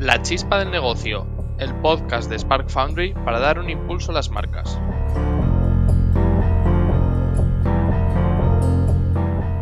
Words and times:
La 0.00 0.22
chispa 0.22 0.58
del 0.58 0.70
negocio, 0.70 1.26
el 1.58 1.74
podcast 1.82 2.30
de 2.30 2.38
Spark 2.38 2.70
Foundry 2.70 3.12
para 3.22 3.38
dar 3.38 3.58
un 3.58 3.68
impulso 3.68 4.12
a 4.12 4.14
las 4.14 4.30
marcas. 4.30 4.80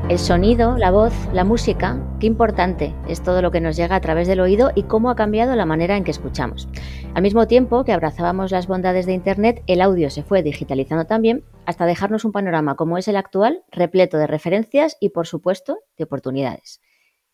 El 0.09 0.21
sonido, 0.21 0.79
la 0.79 0.93
voz, 0.93 1.13
la 1.33 1.43
música, 1.43 2.01
qué 2.21 2.29
importante 2.29 2.95
es 3.09 3.21
todo 3.21 3.43
lo 3.43 3.51
que 3.51 3.61
nos 3.61 3.77
llega 3.77 3.97
a 3.97 4.01
través 4.01 4.29
del 4.29 4.39
oído 4.39 4.71
y 4.77 4.85
cómo 4.85 5.11
ha 5.11 5.17
cambiado 5.17 5.57
la 5.57 5.67
manera 5.67 5.97
en 5.97 6.05
que 6.05 6.13
escuchamos. 6.13 6.69
Al 7.15 7.23
mismo 7.23 7.49
tiempo 7.49 7.83
que 7.83 7.93
abrazábamos 7.93 8.53
las 8.53 8.69
bondades 8.69 9.07
de 9.07 9.15
Internet, 9.15 9.65
el 9.67 9.81
audio 9.81 10.09
se 10.09 10.23
fue 10.23 10.45
digitalizando 10.45 11.05
también 11.05 11.43
hasta 11.67 11.85
dejarnos 11.85 12.25
un 12.25 12.31
panorama 12.31 12.77
como 12.77 12.97
es 12.97 13.09
el 13.09 13.17
actual, 13.17 13.65
repleto 13.73 14.19
de 14.19 14.29
referencias 14.29 14.99
y, 15.01 15.09
por 15.09 15.27
supuesto, 15.27 15.81
de 15.97 16.05
oportunidades. 16.05 16.81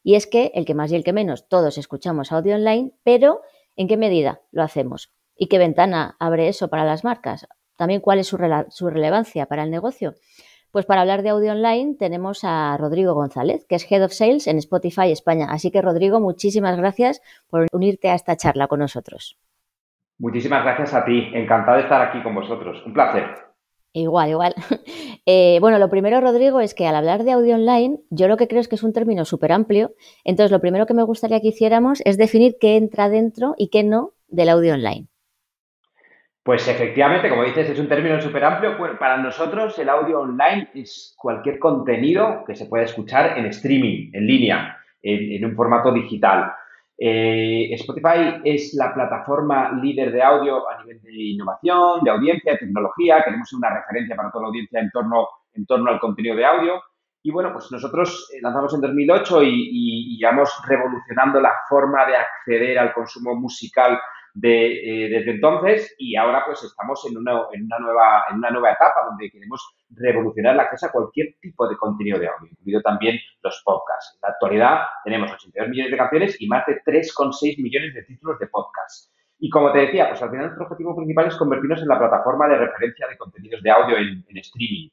Y 0.05 0.15
es 0.15 0.27
que, 0.27 0.53
el 0.55 0.67
que 0.67 0.75
más 0.75 0.93
y 0.93 0.97
el 0.97 1.03
que 1.03 1.15
menos, 1.15 1.49
todos 1.49 1.79
escuchamos 1.79 2.31
audio 2.31 2.55
online, 2.55 2.93
pero 3.03 3.41
¿en 3.75 3.89
qué 3.89 3.97
medida 3.97 4.43
lo 4.53 4.63
hacemos? 4.63 5.11
¿Y 5.35 5.49
qué 5.49 5.59
ventana 5.59 6.15
abre 6.21 6.47
eso 6.49 6.69
para 6.69 6.85
las 6.85 7.05
marcas? 7.05 7.49
También 7.77 8.03
cuál 8.03 8.19
es 8.19 8.29
su, 8.29 8.37
relevancia 8.37 9.47
para 9.47 9.65
el 9.65 9.71
negocio. 9.71 10.15
Pues 10.71 10.85
para 10.85 11.01
hablar 11.01 11.23
de 11.23 11.31
audio 11.31 11.53
online 11.53 11.97
tenemos 11.99 12.41
a 12.45 12.77
Rodrigo 12.77 13.15
González, 13.15 13.65
que 13.67 13.77
es 13.77 13.91
Head 13.91 14.05
of 14.05 14.13
Sales 14.13 14.47
en 14.47 14.59
Spotify 14.59 15.11
España. 15.11 15.47
Así 15.49 15.71
que 15.71 15.81
Rodrigo, 15.81 16.21
muchísimas 16.21 16.77
gracias 16.77 17.23
por 17.49 17.67
unirte 17.73 18.11
a 18.11 18.15
esta 18.15 18.37
charla 18.37 18.69
con 18.69 18.81
nosotros. 18.81 19.39
Muchísimas 20.19 20.65
gracias 20.65 20.93
a 20.93 21.05
ti. 21.05 21.31
Encantado 21.33 21.79
de 21.79 21.85
estar 21.85 22.03
aquí 22.03 22.23
con 22.23 22.35
vosotros. 22.35 22.83
Un 22.85 22.93
placer. 22.93 23.44
Igual, 23.95 24.31
igual. 24.31 24.55
Eh, 25.27 25.57
bueno, 25.63 25.79
lo 25.79 25.89
primero, 25.89 26.21
Rodrigo, 26.21 26.61
es 26.61 26.75
que 26.75 26.87
al 26.87 26.95
hablar 26.95 27.25
de 27.25 27.33
audio 27.33 27.55
online, 27.55 28.01
yo 28.11 28.29
lo 28.29 28.37
que 28.37 28.47
creo 28.47 28.61
es 28.61 28.69
que 28.69 28.75
es 28.75 28.83
un 28.83 28.93
término 28.93 29.25
súper 29.25 29.53
amplio. 29.53 29.95
Entonces, 30.23 30.51
lo 30.51 30.61
primero 30.61 30.85
que 30.85 30.93
me 30.93 31.03
gustaría 31.03 31.41
que 31.41 31.49
hiciéramos 31.49 32.03
es 32.05 32.19
definir 32.19 32.57
qué 32.61 32.77
entra 32.77 33.09
dentro 33.09 33.55
y 33.57 33.71
qué 33.71 33.85
no 33.85 34.13
del 34.29 34.51
audio 34.51 34.75
online. 34.75 35.09
Pues 36.43 36.69
efectivamente, 36.69 37.31
como 37.31 37.43
dices, 37.43 37.71
es 37.71 37.79
un 37.79 37.89
término 37.89 38.21
súper 38.21 38.45
amplio. 38.45 38.77
Para 38.99 39.17
nosotros 39.17 39.79
el 39.79 39.89
audio 39.89 40.21
online 40.21 40.69
es 40.75 41.15
cualquier 41.17 41.59
contenido 41.59 42.45
que 42.47 42.55
se 42.55 42.67
pueda 42.67 42.85
escuchar 42.85 43.39
en 43.39 43.47
streaming, 43.47 44.11
en 44.13 44.27
línea, 44.27 44.77
en, 45.01 45.43
un 45.43 45.57
formato 45.57 45.91
digital. 45.91 46.53
Eh, 46.97 47.75
Spotify 47.75 48.41
es 48.45 48.73
la 48.75 48.95
plataforma 48.95 49.73
líder 49.73 50.13
de 50.13 50.23
audio 50.23 50.69
a 50.69 50.81
nivel 50.81 51.03
de 51.03 51.13
innovación, 51.13 52.05
de 52.05 52.11
audiencia, 52.11 52.53
de 52.53 52.59
tecnología. 52.59 53.23
Queremos 53.25 53.49
ser 53.49 53.59
una 53.59 53.75
referencia 53.75 54.15
para 54.15 54.31
toda 54.31 54.43
la 54.43 54.49
audiencia 54.49 54.81
en 54.81 54.91
torno, 54.91 55.29
al 55.89 56.01
contenido 56.01 56.37
de 56.37 56.45
audio. 56.45 56.83
Y 57.23 57.31
bueno, 57.31 57.53
pues 57.53 57.73
nosotros 57.73 58.31
eh, 58.35 58.39
lanzamos 58.43 58.75
en 58.75 58.83
2008 58.83 59.43
y, 59.43 60.19
y, 60.19 60.21
revolucionando 60.69 61.41
la 61.41 61.53
forma 61.69 62.07
de 62.07 62.17
acceder 62.17 62.79
al 62.79 62.93
consumo 62.93 63.35
musical 63.35 63.99
de, 64.35 65.05
eh, 65.07 65.09
desde 65.11 65.31
entonces 65.31 65.95
y 65.97 66.17
ahora 66.17 66.43
pues 66.45 66.63
estamos 66.65 67.07
en 67.09 67.17
una, 67.17 67.45
en, 67.53 67.65
una 67.65 67.79
nueva, 67.79 68.25
en 68.29 68.39
una 68.39 68.51
nueva 68.51 68.73
etapa 68.73 69.07
donde 69.09 69.31
queremos 69.31 69.77
revolucionar 69.91 70.57
la 70.57 70.65
acceso 70.65 70.87
a 70.87 70.93
cualquier 70.93 71.37
tipo 71.41 71.69
de 71.69 71.77
contenido 71.77 72.19
de 72.19 72.27
audio, 72.27 72.51
incluido 72.51 72.83
también 72.83 73.19
los 73.43 73.63
podcasts. 73.65 74.15
En 74.17 74.21
la 74.23 74.29
actualidad 74.31 74.79
tenemos 75.05 75.33
82 75.33 75.69
millones 75.69 75.91
de 75.93 75.97
canciones 75.97 76.41
y 76.41 76.49
más 76.49 76.67
de 76.67 76.83
3,6 76.83 77.63
millones 77.63 77.95
de 77.95 78.03
títulos 78.03 78.39
de 78.41 78.49
podcast. 78.49 79.13
Y 79.39 79.49
como 79.51 79.73
te 79.73 79.81
decía, 79.81 80.09
pues 80.09 80.21
al 80.23 80.31
final 80.31 80.47
nuestro 80.47 80.65
objetivo 80.65 80.97
principal 80.97 81.27
es 81.29 81.37
convertirnos 81.37 81.83
en 81.83 81.89
la 81.89 81.99
plataforma 81.99 82.49
de 82.49 82.59
referencia 82.59 83.07
de 83.07 83.17
contenidos 83.17 83.63
de 83.63 83.71
audio 83.71 83.97
en, 83.99 84.25
streaming. 84.39 84.89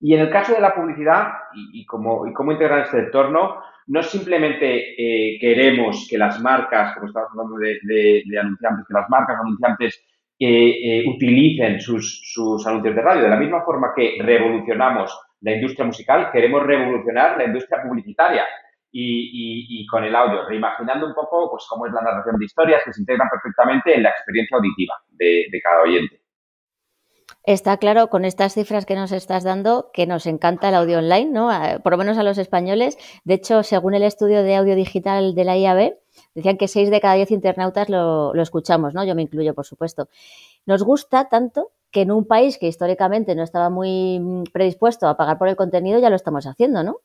Y 0.00 0.14
en 0.14 0.20
el 0.20 0.30
caso 0.30 0.54
de 0.54 0.60
la 0.60 0.74
publicidad 0.74 1.28
y, 1.54 1.82
y, 1.82 1.86
cómo, 1.86 2.26
y 2.26 2.32
cómo 2.32 2.50
integrar 2.50 2.80
este 2.80 2.98
entorno, 2.98 3.62
no 3.86 4.02
simplemente 4.02 4.94
eh, 4.96 5.38
queremos 5.40 6.06
que 6.08 6.18
las 6.18 6.40
marcas, 6.40 6.94
como 6.94 7.06
estabas 7.06 7.30
hablando 7.30 7.56
de, 7.58 8.22
anunciantes, 8.38 8.86
que 8.86 8.94
las 8.94 9.08
marcas 9.10 9.38
anunciantes 9.40 10.04
eh, 10.38 11.00
eh, 11.00 11.04
utilicen 11.08 11.80
sus, 11.80 12.22
anuncios 12.66 12.94
de 12.94 13.02
radio. 13.02 13.22
De 13.22 13.28
la 13.28 13.36
misma 13.36 13.62
forma 13.62 13.92
que 13.94 14.18
revolucionamos 14.20 15.18
la 15.40 15.54
industria 15.54 15.86
musical, 15.86 16.30
queremos 16.32 16.62
revolucionar 16.62 17.36
la 17.36 17.44
industria 17.44 17.82
publicitaria. 17.82 18.44
Y, 18.94 19.86
con 19.86 20.04
el 20.04 20.14
audio, 20.14 20.46
reimaginando 20.46 21.06
un 21.06 21.14
poco 21.14 21.50
pues, 21.50 21.64
cómo 21.66 21.86
es 21.86 21.92
la 21.94 22.02
narración 22.02 22.36
de 22.38 22.44
historias 22.44 22.82
que 22.84 22.92
se 22.92 23.00
integran 23.00 23.26
perfectamente 23.30 23.94
en 23.94 24.02
la 24.02 24.10
experiencia 24.10 24.58
auditiva 24.58 24.94
de 25.16 25.60
cada 25.62 25.82
oyente. 25.82 26.21
Está 27.44 27.76
claro 27.78 28.08
con 28.08 28.24
estas 28.24 28.54
cifras 28.54 28.86
que 28.86 28.94
nos 28.94 29.10
estás 29.10 29.42
dando 29.42 29.90
que 29.92 30.06
nos 30.06 30.26
encanta 30.26 30.68
el 30.68 30.76
audio 30.76 30.98
online, 30.98 31.30
¿no? 31.30 31.50
Por 31.82 31.92
lo 31.92 31.98
menos 31.98 32.16
a 32.16 32.22
los 32.22 32.38
españoles. 32.38 32.96
De 33.24 33.34
hecho, 33.34 33.64
según 33.64 33.94
el 33.94 34.04
estudio 34.04 34.44
de 34.44 34.54
audio 34.54 34.76
digital 34.76 35.34
de 35.34 35.44
la 35.44 35.56
IAB, 35.56 35.96
decían 36.36 36.56
que 36.56 36.68
6 36.68 36.90
de 36.90 37.00
cada 37.00 37.14
10 37.14 37.32
internautas 37.32 37.88
lo, 37.88 38.32
lo 38.32 38.42
escuchamos, 38.42 38.94
¿no? 38.94 39.02
Yo 39.04 39.16
me 39.16 39.22
incluyo, 39.22 39.54
por 39.54 39.66
supuesto. 39.66 40.08
Nos 40.66 40.84
gusta 40.84 41.28
tanto 41.28 41.72
que 41.90 42.02
en 42.02 42.12
un 42.12 42.26
país 42.26 42.58
que 42.58 42.68
históricamente 42.68 43.34
no 43.34 43.42
estaba 43.42 43.70
muy 43.70 44.44
predispuesto 44.52 45.08
a 45.08 45.16
pagar 45.16 45.38
por 45.38 45.48
el 45.48 45.56
contenido, 45.56 45.98
ya 45.98 46.10
lo 46.10 46.16
estamos 46.16 46.46
haciendo, 46.46 46.84
¿no? 46.84 47.00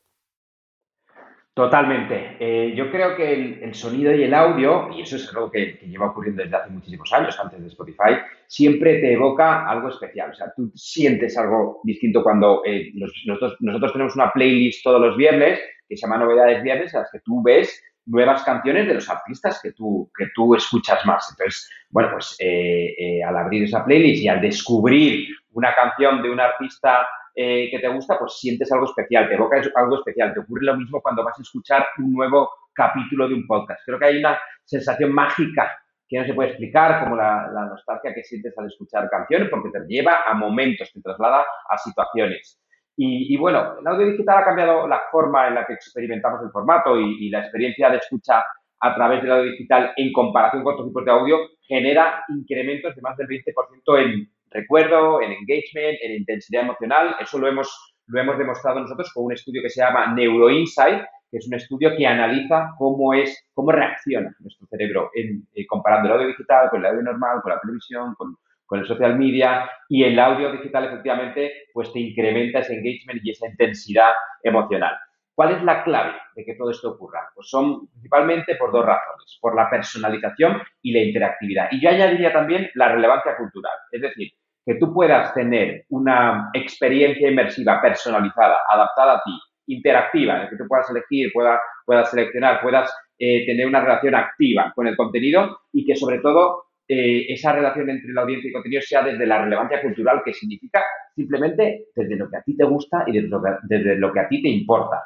Totalmente. 1.54 2.36
Eh, 2.38 2.72
yo 2.76 2.88
creo 2.88 3.16
que 3.16 3.58
el, 3.62 3.74
sonido 3.74 4.14
y 4.14 4.22
el 4.22 4.32
audio, 4.32 4.90
y 4.92 5.02
eso 5.02 5.16
es 5.16 5.28
algo 5.34 5.50
que, 5.50 5.80
lleva 5.88 6.06
ocurriendo 6.06 6.44
desde 6.44 6.56
hace 6.56 6.70
muchísimos 6.70 7.12
años, 7.12 7.36
antes 7.40 7.60
de 7.60 7.66
Spotify, 7.66 8.18
siempre 8.46 9.00
te 9.00 9.14
evoca 9.14 9.68
algo 9.68 9.88
especial. 9.88 10.30
O 10.30 10.34
sea, 10.34 10.52
tú 10.54 10.70
sientes 10.76 11.36
algo 11.36 11.80
distinto 11.82 12.22
cuando 12.22 12.62
eh, 12.64 12.92
nosotros, 12.94 13.92
tenemos 13.92 14.14
una 14.14 14.30
playlist 14.30 14.84
todos 14.84 15.00
los 15.00 15.16
viernes 15.16 15.58
que 15.88 15.96
se 15.96 16.02
llama 16.02 16.18
Novedades 16.18 16.62
Viernes, 16.62 16.94
en 16.94 17.00
las 17.00 17.10
que 17.10 17.20
tú 17.20 17.42
ves 17.42 17.82
nuevas 18.06 18.42
canciones 18.44 18.86
de 18.86 18.94
los 18.94 19.10
artistas 19.10 19.60
que 19.60 19.72
tú, 19.72 20.10
que 20.16 20.26
tú 20.34 20.54
escuchas 20.54 21.04
más. 21.06 21.28
Entonces, 21.30 21.68
bueno, 21.90 22.10
pues 22.12 22.36
eh, 22.38 23.20
al 23.26 23.36
abrir 23.36 23.64
esa 23.64 23.84
playlist 23.84 24.22
y 24.22 24.28
al 24.28 24.40
descubrir 24.40 25.28
una 25.52 25.74
canción 25.74 26.22
de 26.22 26.30
un 26.30 26.38
artista 26.38 27.06
eh, 27.40 27.68
que 27.70 27.78
te 27.78 27.86
gusta, 27.86 28.18
pues 28.18 28.36
sientes 28.36 28.72
algo 28.72 28.86
especial, 28.86 29.28
te 29.28 29.36
evoca 29.36 29.62
algo 29.76 29.98
especial. 29.98 30.34
Te 30.34 30.40
ocurre 30.40 30.64
lo 30.64 30.76
mismo 30.76 31.00
cuando 31.00 31.22
vas 31.22 31.38
a 31.38 31.42
escuchar 31.42 31.86
un 31.98 32.12
nuevo 32.12 32.50
capítulo 32.74 33.28
de 33.28 33.34
un 33.34 33.46
podcast. 33.46 33.80
Creo 33.86 33.96
que 33.96 34.06
hay 34.06 34.18
una 34.18 34.36
sensación 34.64 35.12
mágica 35.12 35.70
que 36.08 36.18
no 36.18 36.26
se 36.26 36.34
puede 36.34 36.48
explicar, 36.48 37.04
como 37.04 37.14
la, 37.14 37.48
nostalgia 37.70 38.12
que 38.12 38.24
sientes 38.24 38.58
al 38.58 38.66
escuchar 38.66 39.08
canciones, 39.08 39.48
porque 39.50 39.70
te 39.70 39.78
lleva 39.86 40.24
a 40.26 40.34
momentos, 40.34 40.90
te 40.92 41.00
traslada 41.00 41.44
a 41.68 41.78
situaciones. 41.78 42.60
Y, 42.96 43.36
bueno, 43.36 43.78
el 43.78 43.86
audio 43.86 44.08
digital 44.08 44.38
ha 44.38 44.44
cambiado 44.44 44.88
la 44.88 45.02
forma 45.12 45.46
en 45.46 45.54
la 45.54 45.64
que 45.64 45.74
experimentamos 45.74 46.42
el 46.42 46.50
formato 46.50 46.98
y, 46.98 47.26
y 47.26 47.30
la 47.30 47.38
experiencia 47.38 47.88
de 47.90 47.98
escucha 47.98 48.42
a 48.80 48.94
través 48.96 49.22
del 49.22 49.30
audio 49.30 49.52
digital 49.52 49.92
en 49.96 50.12
comparación 50.12 50.64
con 50.64 50.74
otros 50.74 50.88
tipos 50.88 51.04
de 51.04 51.12
audio 51.12 51.38
genera 51.68 52.24
incrementos 52.30 52.96
de 52.96 53.02
más 53.02 53.16
del 53.16 53.28
20% 53.28 54.02
en, 54.02 54.28
recuerdo, 54.50 55.20
en 55.20 55.32
engagement, 55.32 55.98
en 56.02 56.16
intensidad 56.16 56.62
emocional. 56.62 57.16
Eso 57.20 57.38
lo 57.38 57.48
hemos, 57.48 57.94
lo 58.06 58.20
hemos 58.20 58.38
demostrado 58.38 58.80
nosotros 58.80 59.12
con 59.12 59.26
un 59.26 59.32
estudio 59.32 59.62
que 59.62 59.70
se 59.70 59.80
llama 59.80 60.14
NeuroInsight, 60.14 61.02
que 61.30 61.38
es 61.38 61.46
un 61.46 61.54
estudio 61.54 61.94
que 61.96 62.06
analiza 62.06 62.70
cómo 62.78 63.14
es, 63.14 63.48
cómo 63.52 63.72
reacciona 63.72 64.34
nuestro 64.40 64.66
cerebro 64.68 65.10
en, 65.14 65.46
eh, 65.54 65.66
comparando 65.66 66.08
el 66.08 66.14
audio 66.14 66.28
digital 66.28 66.70
con 66.70 66.80
el 66.80 66.86
audio 66.86 67.02
normal, 67.02 67.40
con 67.42 67.52
la 67.52 67.60
televisión, 67.60 68.14
con, 68.16 68.36
con 68.64 68.80
el 68.80 68.86
social 68.86 69.18
media 69.18 69.68
y 69.88 70.04
el 70.04 70.18
audio 70.18 70.52
digital 70.52 70.84
efectivamente 70.84 71.52
pues 71.72 71.92
te 71.92 72.00
incrementa 72.00 72.60
ese 72.60 72.74
engagement 72.74 73.20
y 73.24 73.30
esa 73.30 73.48
intensidad 73.48 74.12
emocional. 74.42 74.94
¿Cuál 75.38 75.52
es 75.52 75.62
la 75.62 75.84
clave 75.84 76.14
de 76.34 76.44
que 76.44 76.56
todo 76.56 76.72
esto 76.72 76.90
ocurra? 76.90 77.30
Pues 77.32 77.48
son 77.48 77.86
principalmente 77.90 78.56
por 78.56 78.72
dos 78.72 78.84
razones, 78.84 79.38
por 79.40 79.54
la 79.54 79.70
personalización 79.70 80.60
y 80.82 80.90
la 80.90 80.98
interactividad. 80.98 81.68
Y 81.70 81.80
yo 81.80 81.90
añadiría 81.90 82.32
también 82.32 82.68
la 82.74 82.88
relevancia 82.88 83.36
cultural, 83.36 83.70
es 83.92 84.02
decir, 84.02 84.32
que 84.66 84.74
tú 84.80 84.92
puedas 84.92 85.32
tener 85.34 85.84
una 85.90 86.50
experiencia 86.52 87.30
inmersiva 87.30 87.80
personalizada, 87.80 88.56
adaptada 88.68 89.12
a 89.12 89.22
ti, 89.22 89.30
interactiva, 89.68 90.34
en 90.34 90.40
la 90.40 90.50
que 90.50 90.56
tú 90.56 90.64
puedas 90.66 90.90
elegir, 90.90 91.30
puedas, 91.32 92.10
seleccionar, 92.10 92.60
puedas 92.60 92.92
eh, 93.16 93.46
tener 93.46 93.64
una 93.64 93.80
relación 93.80 94.16
activa 94.16 94.72
con 94.74 94.88
el 94.88 94.96
contenido 94.96 95.60
y 95.72 95.86
que 95.86 95.94
sobre 95.94 96.18
todo 96.18 96.64
eh, 96.88 97.26
esa 97.28 97.52
relación 97.52 97.88
entre 97.90 98.12
la 98.12 98.22
audiencia 98.22 98.48
y 98.48 98.48
el 98.48 98.54
contenido 98.54 98.82
sea 98.82 99.04
desde 99.04 99.24
la 99.24 99.44
relevancia 99.44 99.80
cultural, 99.82 100.20
que 100.24 100.34
significa 100.34 100.82
simplemente 101.14 101.84
desde 101.94 102.16
lo 102.16 102.28
que 102.28 102.38
a 102.38 102.42
ti 102.42 102.56
te 102.56 102.64
gusta 102.64 103.04
y 103.06 103.12
desde 103.12 103.28
lo 103.28 103.40
que, 103.40 103.50
desde 103.62 103.96
lo 103.98 104.12
que 104.12 104.18
a 104.18 104.28
ti 104.28 104.42
te 104.42 104.48
importa. 104.48 104.96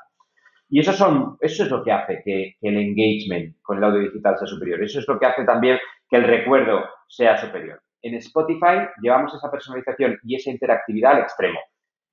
Y 0.73 0.81
eso, 0.81 0.95
son, 0.95 1.37
eso 1.43 1.65
es 1.65 1.71
lo 1.71 1.85
que 1.85 1.93
hace 1.93 2.23
que, 2.25 2.57
el 2.63 2.79
engagement 2.79 3.57
con 3.61 3.77
el 3.77 3.85
audio 3.85 4.09
digital 4.09 4.39
sea 4.39 4.47
superior. 4.47 4.83
Eso 4.83 5.01
es 5.01 5.07
lo 5.07 5.19
que 5.19 5.27
hace 5.27 5.45
también 5.45 5.79
que 6.09 6.17
el 6.17 6.25
recuerdo 6.25 6.83
sea 7.09 7.37
superior. 7.37 7.83
En 8.01 8.15
Spotify 8.15 8.89
llevamos 9.03 9.35
esa 9.35 9.51
personalización 9.51 10.19
y 10.25 10.37
esa 10.37 10.51
interactividad 10.51 11.13
al 11.13 11.23
extremo. 11.25 11.61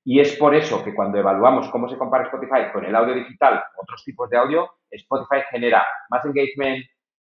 Y 0.03 0.19
es 0.19 0.35
por 0.35 0.53
eso 0.55 0.83
que 0.83 0.93
cuando 0.93 1.17
evaluamos 1.17 1.69
cómo 1.69 1.87
se 1.87 1.97
compara 1.97 2.25
Spotify 2.25 2.69
con 2.73 2.83
el 2.83 2.93
audio 2.97 3.15
digital, 3.15 3.63
otros 3.81 4.03
tipos 4.03 4.29
de 4.29 4.37
audio, 4.37 4.69
Spotify 4.91 5.41
genera 5.49 5.85
más 6.09 6.25
engagement 6.25 6.83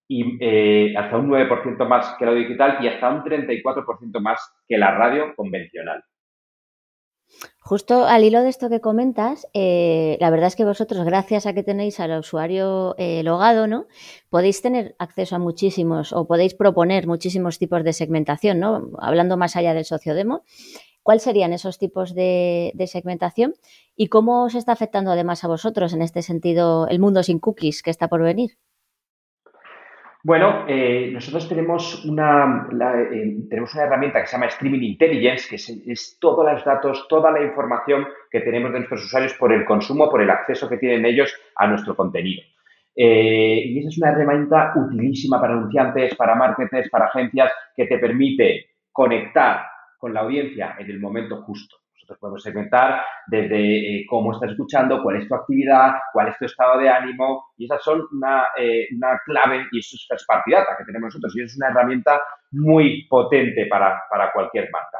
y 0.07 0.35
eh, 0.41 0.97
hasta 0.97 1.15
un 1.15 1.29
9% 1.29 1.87
más 1.87 2.15
que 2.17 2.23
el 2.23 2.29
audio 2.31 2.41
digital 2.41 2.79
y 2.81 2.87
hasta 2.87 3.07
un 3.07 3.21
34% 3.21 4.19
más 4.19 4.41
que 4.67 4.79
la 4.79 4.97
radio 4.97 5.35
convencional. 5.35 6.03
Justo 7.59 8.05
al 8.05 8.23
hilo 8.23 8.41
de 8.41 8.49
esto 8.49 8.69
que 8.69 8.81
comentas, 8.81 9.47
eh, 9.53 10.17
la 10.19 10.29
verdad 10.31 10.47
es 10.47 10.55
que 10.55 10.65
vosotros, 10.65 11.05
gracias 11.05 11.45
a 11.45 11.53
que 11.53 11.61
tenéis 11.61 11.99
al 11.99 12.17
usuario 12.17 12.95
eh, 12.97 13.21
logado, 13.23 13.67
¿no? 13.67 13.85
Podéis 14.29 14.61
tener 14.61 14.95
acceso 14.97 15.35
a 15.35 15.39
muchísimos 15.39 16.11
o 16.11 16.25
podéis 16.25 16.55
proponer 16.55 17.05
muchísimos 17.05 17.59
tipos 17.59 17.83
de 17.83 17.93
segmentación, 17.93 18.59
¿no? 18.59 18.89
Hablando 18.97 19.37
más 19.37 19.55
allá 19.55 19.73
del 19.73 19.85
sociodemo. 19.85 20.43
¿Cuáles 21.03 21.23
serían 21.23 21.53
esos 21.53 21.77
tipos 21.77 22.13
de, 22.13 22.71
de, 22.75 22.87
segmentación 22.87 23.53
y 23.95 24.07
cómo 24.07 24.43
os 24.45 24.55
está 24.55 24.71
afectando 24.71 25.11
además 25.11 25.43
a 25.43 25.47
vosotros 25.47 25.93
en 25.93 26.01
este 26.01 26.21
sentido 26.21 26.87
el 26.87 26.99
mundo 26.99 27.23
sin 27.23 27.39
cookies 27.39 27.83
que 27.83 27.91
está 27.91 28.07
por 28.09 28.21
venir? 28.21 28.57
Bueno, 30.21 30.65
eh, 30.67 31.09
nosotros 31.13 31.47
tenemos 31.47 32.03
una, 32.03 32.67
eh, 32.69 33.37
tenemos 33.49 33.73
una 33.73 33.83
herramienta 33.83 34.19
que 34.19 34.27
se 34.27 34.33
llama 34.33 34.47
Streaming 34.47 34.81
Intelligence, 34.81 35.47
que 35.47 35.55
es, 35.91 36.17
todos 36.19 36.45
los 36.45 36.65
datos, 36.65 37.07
toda 37.07 37.31
la 37.31 37.41
información 37.41 38.05
que 38.29 38.41
tenemos 38.41 38.73
de 38.73 38.79
nuestros 38.79 39.05
usuarios 39.05 39.33
por 39.35 39.53
el 39.53 39.63
consumo, 39.63 40.09
por 40.09 40.21
el 40.21 40.29
acceso 40.29 40.67
que 40.67 40.77
tienen 40.77 41.05
ellos 41.05 41.33
a 41.55 41.67
nuestro 41.67 41.95
contenido. 41.95 42.43
Eh, 42.93 43.63
y 43.65 43.79
esa 43.79 43.87
es 43.87 43.97
una 43.97 44.11
herramienta 44.11 44.73
utilísima 44.75 45.39
para 45.39 45.53
anunciantes, 45.53 46.13
para 46.15 46.35
marketers, 46.35 46.89
para 46.89 47.05
agencias, 47.05 47.53
que 47.73 47.85
te 47.85 47.97
permite 47.97 48.71
conectar 48.91 49.61
con 49.97 50.13
la 50.13 50.19
audiencia 50.19 50.75
en 50.79 50.89
el 50.89 50.99
momento 50.99 51.41
justo 51.43 51.77
podemos 52.17 52.41
segmentar 52.41 53.01
desde 53.27 53.99
eh, 54.01 54.05
cómo 54.09 54.33
estás 54.33 54.51
escuchando, 54.51 55.03
cuál 55.03 55.17
es 55.17 55.27
tu 55.27 55.35
actividad, 55.35 55.93
cuál 56.11 56.29
es 56.29 56.37
tu 56.37 56.45
estado 56.45 56.79
de 56.79 56.89
ánimo, 56.89 57.45
y 57.57 57.65
esas 57.65 57.83
son 57.83 58.01
una, 58.11 58.47
eh, 58.57 58.87
una 58.95 59.19
clave, 59.25 59.67
y 59.71 59.79
eso 59.79 59.95
es 59.95 60.05
First 60.07 60.25
Party 60.27 60.51
Data 60.51 60.75
que 60.77 60.85
tenemos 60.85 61.07
nosotros, 61.07 61.35
y 61.35 61.43
es 61.43 61.55
una 61.57 61.69
herramienta 61.69 62.21
muy 62.51 63.05
potente 63.07 63.67
para, 63.67 64.01
para 64.09 64.31
cualquier 64.31 64.69
marca. 64.71 64.97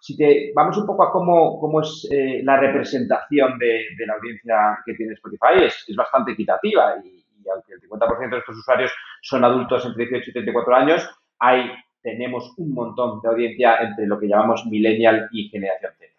Si 0.00 0.16
te 0.16 0.52
vamos 0.54 0.76
un 0.78 0.86
poco 0.86 1.02
a 1.02 1.12
cómo, 1.12 1.58
cómo 1.58 1.80
es 1.80 2.08
eh, 2.10 2.40
la 2.44 2.56
representación 2.56 3.58
de, 3.58 3.84
de, 3.96 4.06
la 4.06 4.14
audiencia 4.14 4.78
que 4.84 4.94
tiene 4.94 5.14
Spotify, 5.14 5.64
es, 5.64 5.84
es 5.88 5.96
bastante 5.96 6.32
equitativa 6.32 6.94
y, 7.04 7.08
y, 7.08 7.48
aunque 7.48 7.74
el 7.74 7.80
50% 7.80 8.20
de 8.20 8.28
nuestros 8.28 8.58
usuarios 8.58 8.92
son 9.22 9.44
adultos 9.44 9.84
entre 9.86 10.06
18 10.06 10.30
y 10.30 10.32
34 10.32 10.74
años, 10.74 11.10
hay, 11.38 11.72
tenemos 12.02 12.54
un 12.58 12.72
montón 12.74 13.20
de 13.20 13.28
audiencia 13.28 13.76
entre 13.80 14.06
lo 14.06 14.18
que 14.18 14.28
llamamos 14.28 14.66
millennial 14.66 15.28
y 15.32 15.48
generación 15.48 15.92
Z. 15.98 16.17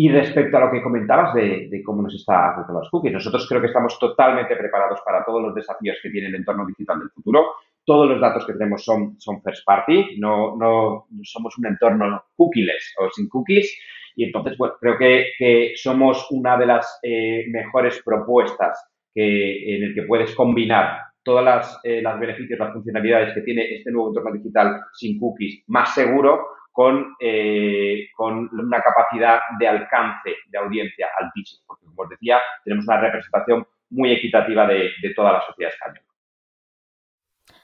Y 0.00 0.08
respecto 0.08 0.56
a 0.56 0.60
lo 0.60 0.70
que 0.70 0.80
comentabas 0.80 1.34
de, 1.34 1.82
cómo 1.84 2.00
nos 2.00 2.14
está 2.14 2.52
afectando 2.52 2.80
los 2.80 2.88
cookies, 2.88 3.12
nosotros 3.12 3.46
creo 3.46 3.60
que 3.60 3.66
estamos 3.66 3.98
totalmente 3.98 4.56
preparados 4.56 5.00
para 5.04 5.22
todos 5.22 5.42
los 5.42 5.54
desafíos 5.54 5.98
que 6.02 6.08
tiene 6.08 6.28
el 6.28 6.36
entorno 6.36 6.64
digital 6.64 7.00
del 7.00 7.10
futuro. 7.10 7.56
Todos 7.84 8.08
los 8.08 8.18
datos 8.18 8.46
que 8.46 8.54
tenemos 8.54 8.82
son, 8.82 9.20
son 9.20 9.42
first 9.42 9.62
party, 9.62 10.16
no, 10.16 10.56
no 10.56 11.06
somos 11.22 11.58
un 11.58 11.66
entorno 11.66 12.24
cookieless 12.34 12.94
o 12.98 13.10
sin 13.10 13.28
cookies. 13.28 13.78
Y 14.16 14.24
entonces, 14.24 14.56
bueno, 14.56 14.76
creo 14.80 14.96
que, 14.96 15.72
somos 15.76 16.26
una 16.30 16.56
de 16.56 16.64
las 16.64 16.98
eh, 17.02 17.44
mejores 17.50 18.00
propuestas 18.02 18.82
que, 19.12 19.76
en 19.76 19.82
el 19.82 19.94
que 19.94 20.04
puedes 20.04 20.34
combinar 20.34 20.96
todas 21.22 21.44
las, 21.44 21.78
eh, 21.84 22.00
las 22.00 22.18
beneficios, 22.18 22.58
las 22.58 22.72
funcionalidades 22.72 23.34
que 23.34 23.42
tiene 23.42 23.74
este 23.74 23.90
nuevo 23.90 24.08
entorno 24.08 24.32
digital 24.32 24.80
sin 24.94 25.20
cookies 25.20 25.62
más 25.66 25.94
seguro 25.94 26.46
con, 26.72 27.14
eh, 27.20 28.08
con 28.16 28.48
una 28.52 28.80
capacidad 28.80 29.40
de 29.58 29.68
alcance 29.68 30.36
de 30.46 30.58
audiencia 30.58 31.08
altísima, 31.18 31.62
porque 31.66 31.86
como 31.86 32.02
os 32.02 32.08
decía, 32.10 32.40
tenemos 32.64 32.86
una 32.86 33.00
representación 33.00 33.66
muy 33.90 34.12
equitativa 34.12 34.66
de, 34.66 34.90
de 35.02 35.14
toda 35.14 35.32
la 35.32 35.40
sociedad 35.42 35.72
española. 35.72 36.09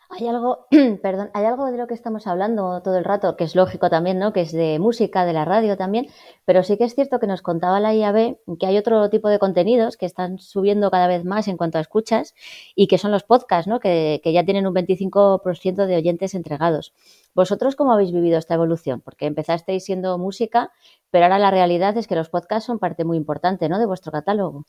Hay 0.09 0.29
algo, 0.29 0.67
perdón, 1.03 1.31
hay 1.35 1.45
algo 1.45 1.71
de 1.71 1.77
lo 1.79 1.87
que 1.87 1.95
estamos 1.95 2.27
hablando 2.27 2.81
todo 2.83 2.97
el 2.97 3.05
rato, 3.05 3.37
que 3.37 3.45
es 3.45 3.57
lógico 3.57 3.91
también, 3.91 4.19
¿no? 4.19 4.33
Que 4.33 4.43
es 4.43 4.53
de 4.53 4.79
música, 4.79 5.25
de 5.25 5.33
la 5.33 5.45
radio 5.45 5.77
también, 5.77 6.07
pero 6.45 6.63
sí 6.63 6.77
que 6.79 6.85
es 6.85 6.95
cierto 6.95 7.19
que 7.19 7.27
nos 7.27 7.43
contaba 7.43 7.81
la 7.81 7.95
IAB 7.95 8.39
que 8.59 8.67
hay 8.67 8.79
otro 8.79 9.11
tipo 9.11 9.29
de 9.29 9.39
contenidos 9.39 9.97
que 9.97 10.07
están 10.07 10.39
subiendo 10.39 10.91
cada 10.91 11.09
vez 11.09 11.25
más 11.25 11.49
en 11.49 11.57
cuanto 11.57 11.79
a 11.79 11.81
escuchas 11.81 12.35
y 12.75 12.87
que 12.87 12.99
son 12.99 13.11
los 13.11 13.25
podcasts, 13.25 13.69
¿no? 13.69 13.81
Que, 13.81 14.21
que 14.23 14.33
ya 14.33 14.45
tienen 14.45 14.67
un 14.67 14.75
25% 14.75 15.87
de 15.87 15.97
oyentes 15.97 16.35
entregados. 16.35 16.95
¿Vosotros 17.35 17.77
cómo 17.77 17.93
habéis 17.93 18.13
vivido 18.13 18.39
esta 18.39 18.55
evolución? 18.55 19.01
Porque 19.01 19.27
empezasteis 19.27 19.85
siendo 19.85 20.17
música, 20.19 20.71
pero 21.11 21.25
ahora 21.25 21.39
la 21.39 21.51
realidad 21.51 21.97
es 21.97 22.07
que 22.07 22.15
los 22.15 22.31
podcasts 22.31 22.67
son 22.67 22.79
parte 22.79 23.05
muy 23.05 23.17
importante, 23.17 23.69
¿no? 23.69 23.79
De 23.79 23.87
vuestro 23.87 24.13
catálogo. 24.13 24.65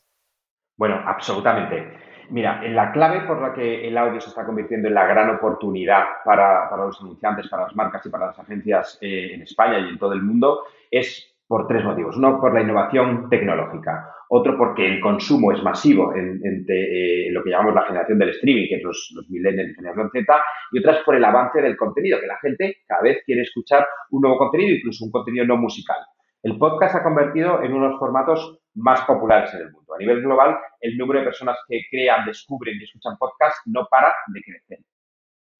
Bueno, 0.76 0.96
absolutamente. 1.06 2.07
Mira, 2.30 2.62
la 2.68 2.92
clave 2.92 3.20
por 3.20 3.40
la 3.40 3.54
que 3.54 3.88
el 3.88 3.96
audio 3.96 4.20
se 4.20 4.28
está 4.28 4.44
convirtiendo 4.44 4.88
en 4.88 4.94
la 4.94 5.06
gran 5.06 5.30
oportunidad 5.30 6.04
para, 6.24 6.68
los 6.76 7.00
anunciantes, 7.00 7.48
para 7.48 7.64
las 7.64 7.76
marcas 7.76 8.04
y 8.04 8.10
para 8.10 8.26
las 8.26 8.38
agencias 8.38 8.98
eh, 9.00 9.30
en 9.32 9.42
España 9.42 9.78
y 9.78 9.88
en 9.88 9.98
todo 9.98 10.12
el 10.12 10.22
mundo 10.22 10.64
es 10.90 11.34
por 11.46 11.66
tres 11.66 11.82
motivos. 11.84 12.16
Uno, 12.18 12.38
por 12.38 12.52
la 12.52 12.60
innovación 12.60 13.30
tecnológica. 13.30 14.12
Otro, 14.28 14.58
porque 14.58 14.86
el 14.86 15.00
consumo 15.00 15.52
es 15.52 15.62
masivo 15.62 16.14
en, 16.14 16.66
eh, 16.68 17.28
lo 17.30 17.42
que 17.42 17.50
llamamos 17.50 17.74
la 17.74 17.86
generación 17.86 18.18
del 18.18 18.28
streaming, 18.30 18.68
que 18.68 18.76
es 18.76 18.82
los, 18.82 19.10
los 19.14 19.30
millennials 19.30 19.68
de 19.68 19.74
generación 19.74 20.10
Z. 20.12 20.42
Y 20.72 20.78
otra 20.80 20.92
es 20.92 20.98
por 21.04 21.14
el 21.14 21.24
avance 21.24 21.62
del 21.62 21.78
contenido, 21.78 22.20
que 22.20 22.26
la 22.26 22.38
gente 22.38 22.76
cada 22.86 23.00
vez 23.00 23.22
quiere 23.24 23.42
escuchar 23.42 23.86
un 24.10 24.20
nuevo 24.20 24.36
contenido, 24.36 24.76
incluso 24.76 25.06
un 25.06 25.10
contenido 25.10 25.46
no 25.46 25.56
musical. 25.56 25.98
El 26.42 26.58
podcast 26.58 26.92
se 26.92 26.98
ha 26.98 27.02
convertido 27.02 27.62
en 27.62 27.72
uno 27.72 27.86
de 27.86 27.90
los 27.92 27.98
formatos 27.98 28.60
más 28.74 29.00
populares 29.02 29.52
en 29.54 29.62
el 29.62 29.72
mundo. 29.72 29.87
A 29.98 30.00
nivel 30.00 30.22
global, 30.22 30.56
el 30.80 30.96
número 30.96 31.18
de 31.18 31.26
personas 31.26 31.58
que 31.66 31.80
crean, 31.90 32.24
descubren 32.24 32.78
y 32.80 32.84
escuchan 32.84 33.16
podcasts 33.18 33.62
no 33.66 33.88
para 33.90 34.14
de 34.28 34.40
crecer. 34.42 34.78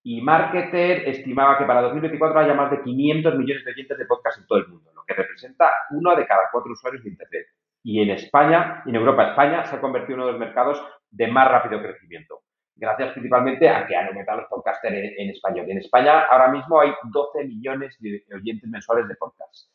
Y 0.05 0.23
Marketer 0.23 1.09
estimaba 1.09 1.59
que 1.59 1.65
para 1.65 1.83
2024 1.83 2.39
haya 2.39 2.55
más 2.55 2.71
de 2.71 2.81
500 2.83 3.35
millones 3.35 3.65
de 3.65 3.73
oyentes 3.73 3.99
de 3.99 4.07
podcast 4.07 4.39
en 4.39 4.47
todo 4.47 4.59
el 4.59 4.69
mundo, 4.69 4.93
lo 4.95 5.03
que 5.03 5.15
representa 5.15 5.73
uno 5.91 6.15
de 6.15 6.25
cada 6.25 6.43
cuatro 6.53 6.73
usuarios 6.73 7.03
de 7.03 7.11
Internet. 7.11 7.47
Y 7.83 8.01
en 8.01 8.11
España, 8.11 8.85
en 8.87 8.95
Europa, 8.95 9.31
España 9.31 9.65
se 9.65 9.75
ha 9.75 9.81
convertido 9.81 10.15
en 10.15 10.21
uno 10.21 10.27
de 10.27 10.33
los 10.33 10.41
mercados 10.41 10.81
de 11.11 11.27
más 11.27 11.51
rápido 11.51 11.83
crecimiento, 11.83 12.43
gracias 12.77 13.11
principalmente 13.11 13.69
a 13.69 13.87
que 13.87 13.97
han 13.97 14.07
aumentado 14.07 14.43
los 14.43 14.49
podcasters 14.49 14.95
en, 14.95 15.15
en 15.19 15.31
español. 15.31 15.67
En 15.69 15.79
España 15.79 16.27
ahora 16.27 16.49
mismo 16.49 16.81
hay 16.81 16.93
12 17.11 17.45
millones 17.45 17.97
de 17.99 18.23
oyentes 18.33 18.71
mensuales 18.71 19.09
de 19.09 19.17
podcasts. 19.17 19.69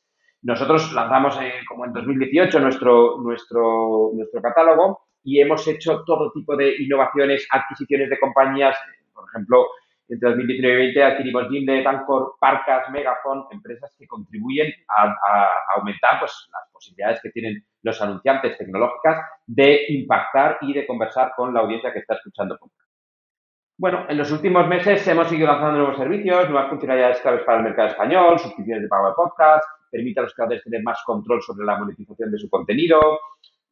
Nosotros 0.43 0.91
lanzamos 0.93 1.39
eh, 1.41 1.61
como 1.67 1.85
en 1.85 1.93
2018 1.93 2.59
nuestro, 2.59 3.17
nuestro, 3.19 4.11
nuestro 4.13 4.41
catálogo 4.41 4.99
y 5.23 5.39
hemos 5.39 5.65
hecho 5.67 6.03
todo 6.05 6.31
tipo 6.33 6.55
de 6.57 6.75
innovaciones, 6.79 7.47
adquisiciones 7.49 8.09
de 8.09 8.19
compañías, 8.19 8.77
por 9.13 9.25
ejemplo, 9.29 9.65
entre 10.09 10.29
2019 10.29 10.83
y 10.83 10.87
2020 10.93 11.03
adquirimos 11.03 11.49
Gimlet, 11.49 11.83
Tancor, 11.85 12.35
Parcas, 12.39 12.89
Megafon, 12.91 13.45
empresas 13.51 13.95
que 13.97 14.05
contribuyen 14.05 14.71
a, 14.89 15.15
aumentar 15.77 16.19
pues, 16.19 16.49
las 16.51 16.69
posibilidades 16.73 17.21
que 17.21 17.31
tienen 17.31 17.63
los 17.81 18.01
anunciantes 18.01 18.57
tecnológicas 18.57 19.25
de 19.47 19.85
impactar 19.89 20.57
y 20.61 20.73
de 20.73 20.85
conversar 20.85 21.31
con 21.37 21.53
la 21.53 21.61
audiencia 21.61 21.93
que 21.93 21.99
está 21.99 22.15
escuchando 22.15 22.59
Bueno, 23.77 24.05
en 24.09 24.17
los 24.17 24.29
últimos 24.31 24.67
meses 24.67 25.07
hemos 25.07 25.29
seguido 25.29 25.47
lanzando 25.47 25.77
nuevos 25.77 25.97
servicios, 25.97 26.49
nuevas 26.49 26.69
funcionalidades 26.69 27.21
claves 27.21 27.43
para 27.45 27.59
el 27.59 27.63
mercado 27.63 27.87
español, 27.87 28.37
suscripciones 28.39 28.83
de 28.83 28.89
pago 28.89 29.07
de 29.07 29.13
podcast, 29.15 29.63
permite 29.93 30.19
a 30.19 30.23
los 30.23 30.33
creadores 30.33 30.63
tener 30.63 30.81
más 30.81 31.03
control 31.05 31.41
sobre 31.43 31.65
la 31.65 31.77
monetización 31.77 32.31
de 32.31 32.39
su 32.39 32.49
contenido 32.49 32.99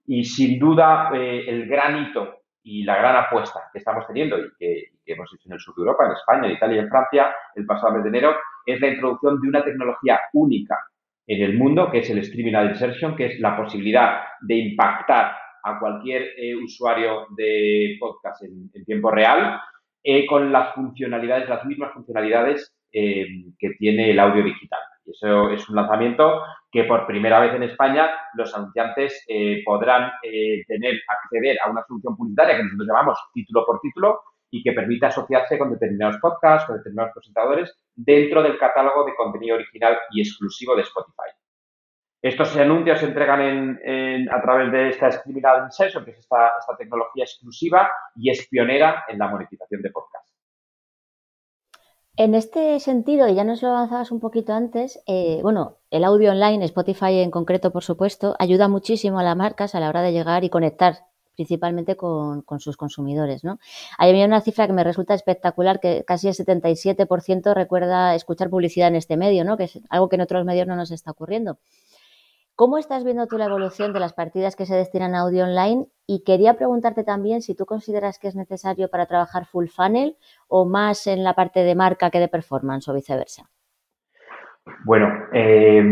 y 0.05 0.23
sin 0.23 0.59
duda 0.59 1.09
eh, 1.15 1.45
el 1.47 1.67
gran 1.67 2.03
hito 2.03 2.41
y 2.63 2.83
la 2.83 2.97
gran 2.97 3.15
apuesta 3.15 3.61
que 3.73 3.79
estamos 3.79 4.05
teniendo 4.05 4.37
y 4.37 4.51
que, 4.59 4.83
hemos 5.07 5.33
hecho 5.33 5.49
en 5.49 5.53
el 5.53 5.59
sur 5.59 5.75
de 5.75 5.81
Europa, 5.81 6.05
en 6.05 6.11
España, 6.11 6.47
en 6.47 6.53
Italia 6.53 6.75
y 6.77 6.79
en 6.79 6.89
Francia 6.89 7.35
el 7.55 7.65
pasado 7.65 7.93
mes 7.93 8.03
de 8.03 8.09
enero 8.09 8.35
es 8.65 8.79
la 8.79 8.87
introducción 8.87 9.41
de 9.41 9.47
una 9.49 9.63
tecnología 9.63 10.19
única 10.33 10.77
en 11.27 11.41
el 11.41 11.57
mundo 11.57 11.89
que 11.89 11.99
es 11.99 12.09
el 12.11 12.19
streaming 12.19 12.53
ad 12.53 12.69
insertion, 12.69 13.15
que 13.15 13.25
es 13.25 13.39
la 13.39 13.57
posibilidad 13.57 14.21
de 14.41 14.55
impactar 14.55 15.33
a 15.63 15.79
cualquier 15.79 16.33
eh, 16.37 16.55
usuario 16.55 17.25
de 17.35 17.97
podcast 17.99 18.43
en, 18.43 18.85
tiempo 18.85 19.09
real 19.09 19.59
eh, 20.03 20.25
con 20.27 20.51
las 20.51 20.73
funcionalidades, 20.75 21.49
las 21.49 21.65
mismas 21.65 21.93
funcionalidades 21.93 22.73
que 22.91 23.69
tiene 23.79 24.11
el 24.11 24.19
audio 24.19 24.43
digital. 24.43 24.81
Eso 25.11 25.49
es 25.49 25.67
un 25.69 25.75
lanzamiento 25.75 26.41
que 26.71 26.85
por 26.85 27.05
primera 27.05 27.39
vez 27.39 27.53
en 27.53 27.63
España 27.63 28.09
los 28.33 28.55
anunciantes 28.55 29.23
eh, 29.27 29.61
podrán 29.65 30.11
eh, 30.23 30.63
tener, 30.67 30.99
acceder 31.07 31.57
a 31.63 31.69
una 31.69 31.83
solución 31.85 32.15
publicitaria 32.15 32.57
que 32.57 32.63
nosotros 32.63 32.87
llamamos 32.87 33.19
título 33.33 33.65
por 33.65 33.79
título 33.81 34.21
y 34.49 34.63
que 34.63 34.71
permite 34.71 35.05
asociarse 35.05 35.57
con 35.57 35.71
determinados 35.71 36.17
podcasts, 36.17 36.67
con 36.67 36.77
determinados 36.77 37.13
presentadores 37.13 37.75
dentro 37.95 38.41
del 38.41 38.57
catálogo 38.57 39.05
de 39.05 39.15
contenido 39.15 39.55
original 39.55 39.97
y 40.11 40.21
exclusivo 40.21 40.75
de 40.75 40.83
Spotify. 40.83 41.31
Estos 42.21 42.55
anuncios 42.55 42.99
se 42.99 43.07
entregan 43.07 43.79
a 44.29 44.41
través 44.41 44.71
de 44.71 44.89
esta 44.89 45.11
Scriminal 45.11 45.63
Insertion, 45.65 46.05
que 46.05 46.11
es 46.11 46.19
esta, 46.19 46.51
esta 46.59 46.77
tecnología 46.77 47.23
exclusiva 47.23 47.89
y 48.15 48.29
es 48.29 48.47
pionera 48.47 49.05
en 49.07 49.17
la 49.17 49.27
monetización 49.27 49.81
de 49.81 49.89
podcasts. 49.89 50.20
En 52.17 52.35
este 52.35 52.79
sentido, 52.81 53.27
y 53.29 53.35
ya 53.35 53.43
nos 53.45 53.61
lo 53.61 53.69
avanzabas 53.69 54.11
un 54.11 54.19
poquito 54.19 54.53
antes, 54.53 55.01
eh, 55.07 55.39
bueno, 55.43 55.77
el 55.91 56.03
audio 56.03 56.31
online, 56.31 56.65
Spotify 56.65 57.19
en 57.19 57.31
concreto, 57.31 57.71
por 57.71 57.83
supuesto, 57.83 58.35
ayuda 58.37 58.67
muchísimo 58.67 59.19
a 59.19 59.23
las 59.23 59.37
marcas 59.37 59.75
a 59.75 59.79
la 59.79 59.87
hora 59.87 60.01
de 60.01 60.11
llegar 60.11 60.43
y 60.43 60.49
conectar 60.49 61.05
principalmente 61.35 61.95
con, 61.95 62.43
sus 62.59 62.77
consumidores. 62.77 63.43
¿no? 63.43 63.59
Hay 63.97 64.21
una 64.23 64.41
cifra 64.41 64.67
que 64.67 64.73
me 64.73 64.83
resulta 64.83 65.13
espectacular, 65.13 65.79
que 65.79 66.03
casi 66.05 66.27
el 66.27 66.35
77% 66.35 67.53
recuerda 67.53 68.13
escuchar 68.13 68.49
publicidad 68.49 68.89
en 68.89 68.95
este 68.95 69.17
medio, 69.17 69.43
¿no? 69.45 69.57
que 69.57 69.63
es 69.63 69.79
algo 69.89 70.09
que 70.09 70.17
en 70.17 70.21
otros 70.21 70.45
medios 70.45 70.67
no 70.67 70.75
nos 70.75 70.91
está 70.91 71.11
ocurriendo. 71.11 71.57
¿Cómo 72.61 72.77
estás 72.77 73.03
viendo 73.03 73.25
tú 73.25 73.39
la 73.39 73.45
evolución 73.45 73.91
de 73.91 73.99
las 73.99 74.13
partidas 74.13 74.55
que 74.55 74.67
se 74.67 74.75
destinan 74.75 75.15
a 75.15 75.21
audio 75.21 75.45
online? 75.45 75.87
Y 76.05 76.23
quería 76.23 76.53
preguntarte 76.53 77.03
también 77.03 77.41
si 77.41 77.55
tú 77.55 77.65
consideras 77.65 78.19
que 78.19 78.27
es 78.27 78.35
necesario 78.35 78.87
para 78.87 79.07
trabajar 79.07 79.47
full 79.47 79.65
funnel 79.65 80.15
o 80.47 80.69
más 80.69 81.07
en 81.07 81.23
la 81.23 81.33
parte 81.33 81.61
de 81.61 81.73
marca 81.73 82.11
que 82.11 82.19
de 82.19 82.27
performance 82.27 82.87
o 82.87 82.93
viceversa. 82.93 83.49
Bueno, 84.85 85.07
eh, 85.33 85.83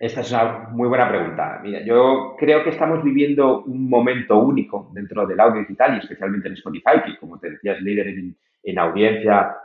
esta 0.00 0.20
es 0.20 0.30
una 0.32 0.68
muy 0.70 0.86
buena 0.90 1.08
pregunta. 1.08 1.60
Mira, 1.62 1.82
yo 1.82 2.36
creo 2.38 2.62
que 2.62 2.68
estamos 2.68 3.02
viviendo 3.02 3.62
un 3.62 3.88
momento 3.88 4.38
único 4.38 4.90
dentro 4.92 5.26
del 5.26 5.40
audio 5.40 5.62
digital 5.62 5.94
y 5.94 6.00
especialmente 6.00 6.48
en 6.48 6.54
Spotify, 6.56 7.00
que 7.06 7.16
como 7.16 7.38
te 7.38 7.52
decía 7.52 7.72
es 7.72 7.80
líder 7.80 8.08
en, 8.64 8.78
audiencia 8.78 9.56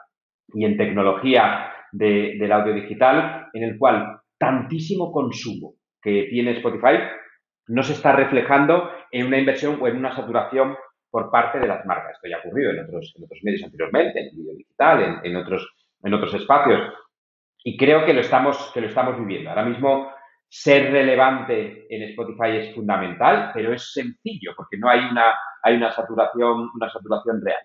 y 0.53 0.63
en 0.63 0.77
tecnología 0.77 1.73
del 1.91 2.51
audio 2.53 2.73
digital, 2.73 3.49
en 3.51 3.63
el 3.63 3.77
cual 3.77 4.21
tantísimo 4.37 5.11
consumo 5.11 5.73
que 6.01 6.27
tiene 6.29 6.51
Spotify 6.51 6.99
no 7.67 7.83
se 7.83 7.93
está 7.93 8.13
reflejando 8.13 8.89
en 9.11 9.27
una 9.27 9.37
inversión 9.37 9.77
o 9.81 9.87
en 9.87 9.97
una 9.97 10.15
saturación 10.15 10.75
por 11.09 11.31
parte 11.31 11.59
de 11.59 11.67
las 11.67 11.85
marcas. 11.85 12.13
Esto 12.13 12.27
ya 12.27 12.37
ha 12.37 12.39
ocurrido 12.39 12.71
en 12.71 12.85
otros, 12.85 13.13
en 13.17 13.23
otros 13.23 13.39
medios 13.43 13.63
anteriormente, 13.63 14.19
en 14.19 14.25
el 14.27 14.35
video 14.35 14.55
digital, 14.55 15.21
en, 15.23 15.35
otros, 15.35 15.67
en 16.03 16.13
otros 16.13 16.33
espacios. 16.33 16.93
Y 17.63 17.77
creo 17.77 18.05
que 18.05 18.13
lo, 18.13 18.21
estamos, 18.21 18.71
que 18.73 18.81
lo 18.81 18.87
estamos 18.87 19.17
viviendo. 19.19 19.49
Ahora 19.49 19.65
mismo 19.65 20.11
ser 20.49 20.91
relevante 20.91 21.87
en 21.89 22.03
Spotify 22.09 22.57
es 22.57 22.75
fundamental, 22.75 23.51
pero 23.53 23.73
es 23.73 23.91
sencillo 23.91 24.53
porque 24.55 24.77
no 24.77 24.89
hay 24.89 24.99
una, 24.99 25.33
hay 25.63 25.75
una, 25.75 25.91
saturación, 25.91 26.69
una 26.73 26.89
saturación 26.89 27.41
real. 27.43 27.59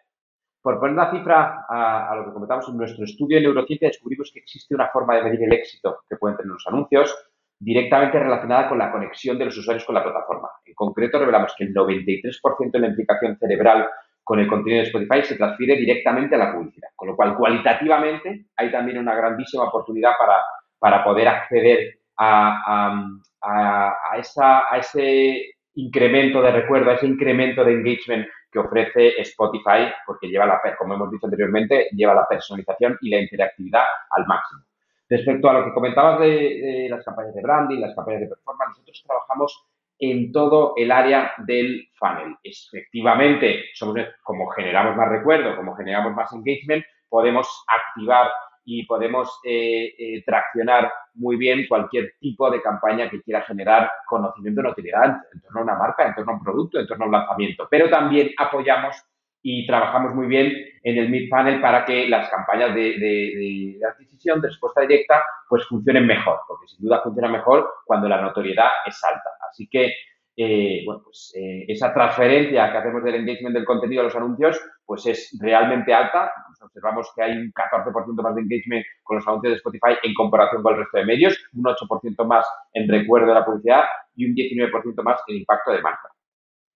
Por 0.63 0.79
poner 0.79 0.95
una 0.95 1.11
cifra 1.11 1.67
a, 1.69 2.15
lo 2.17 2.25
que 2.25 2.33
comentamos 2.33 2.69
en 2.69 2.77
nuestro 2.77 3.05
estudio 3.05 3.37
de 3.37 3.43
neurociencia, 3.43 3.89
descubrimos 3.89 4.31
que 4.33 4.39
existe 4.39 4.75
una 4.75 4.89
forma 4.89 5.17
de 5.17 5.25
medir 5.25 5.43
el 5.43 5.53
éxito 5.53 6.03
que 6.09 6.17
pueden 6.17 6.37
tener 6.37 6.53
los 6.53 6.67
anuncios 6.69 7.15
directamente 7.59 8.19
relacionada 8.19 8.69
con 8.69 8.79
la 8.79 8.91
conexión 8.91 9.39
de 9.39 9.47
los 9.47 9.57
usuarios 9.59 9.85
con 9.85 9.95
la 9.95 10.03
plataforma. 10.03 10.49
En 10.65 10.75
concreto, 10.75 11.19
revelamos 11.19 11.55
que 11.57 11.65
el 11.65 11.75
93% 11.75 12.71
de 12.71 12.79
la 12.79 12.89
implicación 12.89 13.37
cerebral 13.39 13.89
con 14.25 14.39
el 14.39 14.47
contenido 14.47 14.83
de 14.83 14.89
Spotify 14.89 15.25
se 15.25 15.37
transfiere 15.37 15.77
directamente 15.77 16.35
a 16.37 16.39
la 16.39 16.53
publicidad, 16.53 16.91
con 16.95 17.09
lo 17.09 17.17
cual 17.17 17.37
cualitativamente 17.37 18.47
hay 18.57 18.71
también 18.71 18.99
una 18.99 19.15
grandísima 19.15 19.65
oportunidad 19.65 20.13
para, 20.17 20.37
para 20.79 21.05
poder 21.05 21.29
acceder 21.29 21.99
a, 22.17 23.09
a, 23.43 24.79
ese 24.79 25.55
incremento 25.75 26.41
de 26.43 26.53
recuerdo, 26.53 26.91
a 26.91 26.95
ese 26.95 27.07
incremento 27.07 27.65
de 27.65 27.73
engagement 27.73 28.27
que 28.53 28.59
ofrece 28.59 29.21
Spotify, 29.23 29.91
porque 30.07 30.29
lleva 30.29 30.47
la, 30.47 30.61
como 30.79 30.95
hemos 30.95 31.11
dicho 31.11 31.27
anteriormente, 31.27 31.89
lleva 31.93 32.15
la 32.15 32.29
personalización 32.29 32.99
y 33.01 33.11
la 33.11 33.21
interactividad 33.21 33.85
al 34.11 34.27
máximo. 34.27 34.63
Respecto 35.09 35.49
a 35.49 35.55
lo 35.55 35.65
que 35.65 35.73
comentabas 35.73 36.21
de, 36.21 36.87
las 36.91 37.05
campañas 37.05 37.35
de 37.35 37.43
branding, 37.43 37.81
las 37.81 37.95
campañas 37.95 38.21
de 38.21 38.29
performance, 38.29 38.71
nosotros 38.71 39.03
trabajamos 39.07 39.67
en 39.99 40.33
todo 40.33 40.75
el 40.77 40.91
área 40.91 41.33
del 41.39 41.89
funnel. 41.99 42.37
Efectivamente, 42.43 43.65
somos, 43.75 43.97
como 44.23 44.49
generamos 44.51 44.97
más 44.97 45.09
recuerdo, 45.09 45.57
como 45.57 45.75
generamos 45.75 46.15
más 46.15 46.33
engagement, 46.33 46.85
podemos 47.09 47.65
activar 47.69 48.31
y 48.65 48.87
podemos 48.87 49.41
eh, 49.45 49.95
eh, 49.99 50.23
traccionar 50.25 50.93
muy 51.15 51.37
bien 51.37 51.67
cualquier 51.69 52.15
tipo 52.21 52.51
de 52.51 52.63
campaña 52.63 53.11
que 53.11 53.23
quiera 53.23 53.43
generar 53.43 53.91
conocimiento 54.07 54.61
y 54.61 54.65
notoriedad 54.65 55.21
en 55.33 55.41
torno 55.41 55.61
a 55.61 55.65
una 55.65 55.75
marca, 55.75 56.07
en 56.07 56.15
torno 56.15 56.33
a 56.33 56.37
un 56.37 56.43
producto, 56.43 56.79
en 56.79 56.87
torno 56.87 57.05
a 57.05 57.07
un 57.09 57.13
lanzamiento. 57.13 57.67
Pero 57.71 57.91
también 57.91 58.31
apoyamos 58.39 58.97
y 59.43 59.67
trabajamos 59.67 60.15
muy 60.15 60.27
bien 60.27 60.53
en 60.85 60.99
el 60.99 61.09
mid-funnel 61.09 61.61
para 61.61 61.85
que 61.85 62.09
las 62.09 62.31
campañas 62.31 62.75
de, 62.75 62.99
de, 62.99 63.79
de, 63.79 63.81
adquisición, 63.91 64.41
de 64.41 64.49
respuesta 64.49 64.83
directa, 64.83 65.23
pues 65.49 65.67
funcionen 65.67 66.07
mejor, 66.07 66.39
porque 66.47 66.69
sin 66.69 66.87
duda 66.87 67.03
funciona 67.03 67.29
mejor 67.29 67.69
cuando 67.85 68.09
la 68.09 68.21
notoriedad 68.21 68.69
es 68.87 69.03
alta. 69.03 69.31
Así 69.51 69.69
que 69.69 69.93
eh, 70.37 70.83
bueno, 70.87 71.03
pues 71.05 71.33
eh, 71.37 71.65
esa 71.69 71.93
transferencia 71.93 72.73
que 72.73 72.79
hacemos 72.79 73.05
del 73.05 73.17
engagement 73.17 73.55
del 73.55 73.65
contenido 73.65 74.01
a 74.01 74.05
los 74.05 74.17
anuncios, 74.17 74.61
pues 74.85 75.07
es 75.07 75.37
realmente 75.41 75.93
alta. 75.93 76.33
observamos 76.61 77.13
que 77.15 77.23
hay 77.23 77.37
un 77.37 77.53
14% 77.53 78.23
más 78.23 78.35
de 78.35 78.41
engagement 78.41 78.85
con 79.03 79.17
los 79.17 79.29
anuncios 79.29 79.53
de 79.53 79.57
Spotify 79.57 79.99
en 80.03 80.15
comparación 80.15 80.63
con 80.63 80.73
el 80.73 80.81
resto 80.81 80.99
de 80.99 81.05
medios, 81.05 81.39
un 81.53 81.65
8% 81.65 82.27
más 82.27 82.47
en 82.73 82.89
recuerdo 82.89 83.29
de 83.29 83.35
la 83.35 83.45
publicidad 83.45 83.85
y 84.15 84.27
un 84.27 84.35
19% 84.35 85.03
más 85.03 85.21
en 85.27 85.37
impacto 85.37 85.73
de 85.73 85.83
marca. 85.83 86.09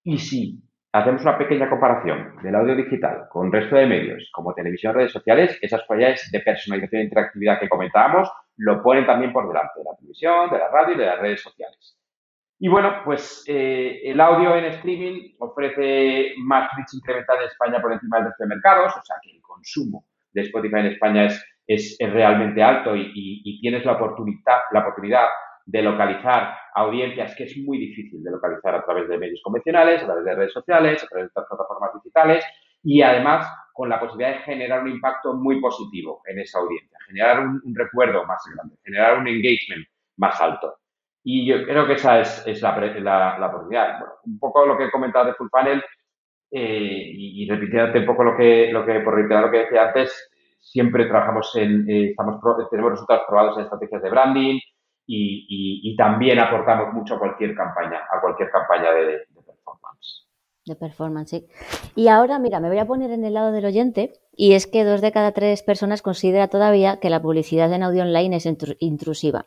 Y 0.04 0.18
si 0.18 0.62
hacemos 0.92 1.22
una 1.22 1.38
pequeña 1.38 1.68
comparación 1.68 2.36
del 2.42 2.54
audio 2.54 2.76
digital 2.76 3.26
con 3.30 3.46
el 3.46 3.52
resto 3.52 3.76
de 3.76 3.86
medios, 3.86 4.28
como 4.32 4.54
televisión, 4.54 4.94
redes 4.94 5.12
sociales, 5.12 5.58
esas 5.62 5.82
cualidades 5.86 6.28
de 6.30 6.40
personalización 6.40 7.00
e 7.00 7.04
interactividad 7.04 7.58
que 7.58 7.68
comentábamos 7.68 8.30
lo 8.58 8.82
ponen 8.82 9.06
también 9.06 9.32
por 9.32 9.48
delante 9.48 9.78
de 9.78 9.84
la 9.84 9.96
televisión, 9.96 10.50
de 10.50 10.58
la 10.58 10.68
radio 10.70 10.94
y 10.94 10.98
de 10.98 11.06
las 11.06 11.20
redes 11.20 11.42
sociales. 11.42 11.98
Y 12.58 12.68
bueno, 12.68 13.02
pues 13.04 13.44
eh, 13.46 14.00
el 14.04 14.18
audio 14.18 14.56
en 14.56 14.64
streaming 14.66 15.34
ofrece 15.38 16.32
más 16.38 16.70
reach 16.74 16.94
incremental 16.94 17.36
en 17.42 17.48
España 17.48 17.82
por 17.82 17.92
encima 17.92 18.16
del 18.16 18.26
resto 18.26 18.44
de 18.44 18.48
mercados, 18.48 18.92
o 18.96 19.02
sea 19.04 19.16
que 19.22 19.30
el 19.30 19.42
consumo 19.42 20.06
de 20.32 20.42
Spotify 20.42 20.76
en 20.76 20.86
España 20.86 21.26
es, 21.26 21.44
es, 21.66 21.98
realmente 22.00 22.62
alto 22.62 22.96
y, 22.96 23.58
tienes 23.60 23.84
la 23.84 23.92
oportunidad, 23.92 24.60
la 24.72 24.80
oportunidad 24.80 25.26
de 25.66 25.82
localizar 25.82 26.56
audiencias 26.74 27.34
que 27.36 27.44
es 27.44 27.56
muy 27.58 27.78
difícil 27.78 28.22
de 28.22 28.30
localizar 28.30 28.74
a 28.74 28.84
través 28.84 29.08
de 29.08 29.18
medios 29.18 29.40
convencionales, 29.42 30.02
a 30.02 30.06
través 30.06 30.24
de 30.24 30.34
redes 30.34 30.52
sociales, 30.52 31.02
a 31.02 31.08
través 31.08 31.26
de 31.28 31.32
plataformas 31.32 31.90
digitales 31.94 32.44
y 32.82 33.02
además 33.02 33.46
con 33.74 33.90
la 33.90 34.00
posibilidad 34.00 34.36
de 34.36 34.42
generar 34.44 34.82
un 34.82 34.90
impacto 34.90 35.34
muy 35.34 35.60
positivo 35.60 36.22
en 36.26 36.38
esa 36.38 36.60
audiencia, 36.60 36.96
generar 37.06 37.40
un 37.40 37.74
recuerdo 37.74 38.24
más 38.24 38.42
grande, 38.54 38.76
generar 38.82 39.18
un 39.18 39.28
engagement 39.28 39.86
más 40.16 40.40
alto. 40.40 40.78
Y 41.28 41.44
yo 41.44 41.64
creo 41.64 41.88
que 41.88 41.94
esa 41.94 42.20
es, 42.20 42.46
es 42.46 42.62
la, 42.62 43.36
la, 43.36 43.46
oportunidad. 43.48 43.98
un 44.26 44.38
poco 44.38 44.64
lo 44.64 44.78
que 44.78 44.84
he 44.84 44.90
comentado 44.92 45.26
de 45.26 45.34
Full 45.34 45.48
Panel 45.50 45.82
eh, 46.52 47.10
y, 47.12 47.42
y, 47.42 47.50
repitiéndote 47.50 47.98
un 47.98 48.06
poco 48.06 48.22
lo 48.22 48.36
que, 48.36 48.70
lo 48.70 48.86
que, 48.86 49.00
por 49.00 49.16
reiterar 49.16 49.42
lo 49.42 49.50
que 49.50 49.58
decía 49.58 49.88
antes, 49.88 50.30
siempre 50.60 51.06
trabajamos 51.06 51.50
en, 51.56 51.90
eh, 51.90 52.10
estamos 52.10 52.40
tenemos 52.70 52.92
resultados 52.92 53.24
probados 53.26 53.56
en 53.56 53.64
estrategias 53.64 54.02
de 54.02 54.10
branding 54.10 54.60
y, 55.04 55.80
y, 55.82 55.96
también 55.96 56.38
aportamos 56.38 56.94
mucho 56.94 57.16
a 57.16 57.18
cualquier 57.18 57.56
campaña, 57.56 58.02
a 58.08 58.20
cualquier 58.20 58.48
campaña 58.48 58.92
de, 58.92 59.06
de 59.06 59.42
performance. 59.44 60.28
De 60.64 60.76
performance, 60.76 61.30
sí. 61.30 61.46
Y 61.96 62.06
ahora, 62.06 62.38
mira, 62.38 62.60
me 62.60 62.68
voy 62.68 62.78
a 62.78 62.86
poner 62.86 63.10
en 63.10 63.24
el 63.24 63.34
lado 63.34 63.50
del 63.50 63.64
oyente 63.64 64.12
y 64.30 64.52
es 64.52 64.68
que 64.68 64.84
dos 64.84 65.00
de 65.00 65.10
cada 65.10 65.32
tres 65.32 65.64
personas 65.64 66.02
considera 66.02 66.46
todavía 66.46 67.00
que 67.00 67.10
la 67.10 67.20
publicidad 67.20 67.72
en 67.72 67.82
audio 67.82 68.04
online 68.04 68.36
es 68.36 68.46
intrusiva. 68.78 69.46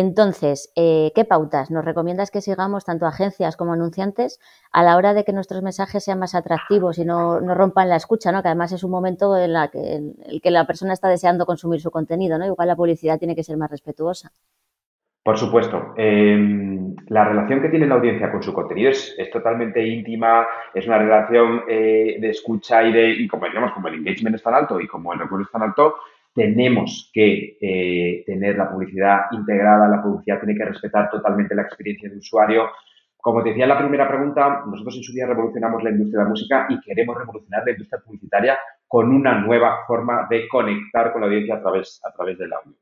Entonces, 0.00 0.72
eh, 0.76 1.10
¿qué 1.16 1.24
pautas 1.24 1.72
nos 1.72 1.84
recomiendas 1.84 2.30
que 2.30 2.40
sigamos 2.40 2.84
tanto 2.84 3.04
agencias 3.04 3.56
como 3.56 3.72
anunciantes 3.72 4.38
a 4.70 4.84
la 4.84 4.96
hora 4.96 5.12
de 5.12 5.24
que 5.24 5.32
nuestros 5.32 5.60
mensajes 5.60 6.04
sean 6.04 6.20
más 6.20 6.36
atractivos 6.36 6.98
y 6.98 7.04
no, 7.04 7.40
rompan 7.40 7.88
la 7.88 7.96
escucha, 7.96 8.30
¿no? 8.30 8.40
que 8.40 8.46
además 8.46 8.70
es 8.70 8.84
un 8.84 8.92
momento 8.92 9.36
en, 9.36 9.56
el 10.24 10.40
que 10.40 10.52
la 10.52 10.68
persona 10.68 10.92
está 10.92 11.08
deseando 11.08 11.46
consumir 11.46 11.80
su 11.80 11.90
contenido, 11.90 12.38
¿no? 12.38 12.46
igual 12.46 12.68
la 12.68 12.76
publicidad 12.76 13.18
tiene 13.18 13.34
que 13.34 13.42
ser 13.42 13.56
más 13.56 13.72
respetuosa? 13.72 14.30
Por 15.24 15.36
supuesto. 15.36 15.94
Em, 15.96 16.94
la 17.08 17.24
relación 17.24 17.60
que 17.60 17.68
tiene 17.68 17.88
la 17.88 17.96
audiencia 17.96 18.30
con 18.30 18.40
su 18.40 18.52
contenido 18.52 18.90
es, 18.90 19.16
totalmente 19.32 19.84
íntima, 19.84 20.46
es 20.74 20.86
una 20.86 20.98
relación 20.98 21.64
eh, 21.68 22.18
de 22.20 22.30
escucha 22.30 22.84
y 22.84 22.92
de, 22.92 23.10
y 23.10 23.26
como 23.26 23.46
digamos, 23.46 23.72
como 23.72 23.88
el 23.88 23.94
engagement 23.94 24.36
es 24.36 24.44
tan 24.44 24.54
alto 24.54 24.80
y 24.80 24.86
como 24.86 25.12
el 25.12 25.18
recuerdo 25.18 25.44
es 25.44 25.50
tan 25.50 25.64
alto, 25.64 25.96
tenemos 26.38 27.10
que 27.12 27.58
eh, 27.60 28.22
tener 28.24 28.56
la 28.56 28.70
publicidad 28.70 29.22
integrada, 29.32 29.88
la 29.88 30.00
publicidad 30.00 30.38
tiene 30.38 30.56
que 30.56 30.66
respetar 30.66 31.10
totalmente 31.10 31.52
la 31.52 31.62
experiencia 31.62 32.08
del 32.08 32.18
usuario. 32.18 32.70
Como 33.16 33.42
te 33.42 33.48
decía 33.48 33.64
en 33.64 33.70
la 33.70 33.78
primera 33.78 34.06
pregunta, 34.06 34.62
nosotros 34.64 34.98
en 34.98 35.02
su 35.02 35.12
día 35.12 35.26
revolucionamos 35.26 35.82
la 35.82 35.90
industria 35.90 36.20
de 36.20 36.24
la 36.24 36.30
música 36.30 36.66
y 36.68 36.80
queremos 36.80 37.18
revolucionar 37.18 37.64
la 37.66 37.72
industria 37.72 38.00
publicitaria 38.06 38.56
con 38.86 39.12
una 39.12 39.40
nueva 39.40 39.78
forma 39.84 40.28
de 40.30 40.46
conectar 40.46 41.10
con 41.12 41.22
la 41.22 41.26
audiencia 41.26 41.56
a 41.56 41.60
través, 41.60 42.00
a 42.04 42.12
través 42.12 42.38
del 42.38 42.52
audio. 42.52 42.76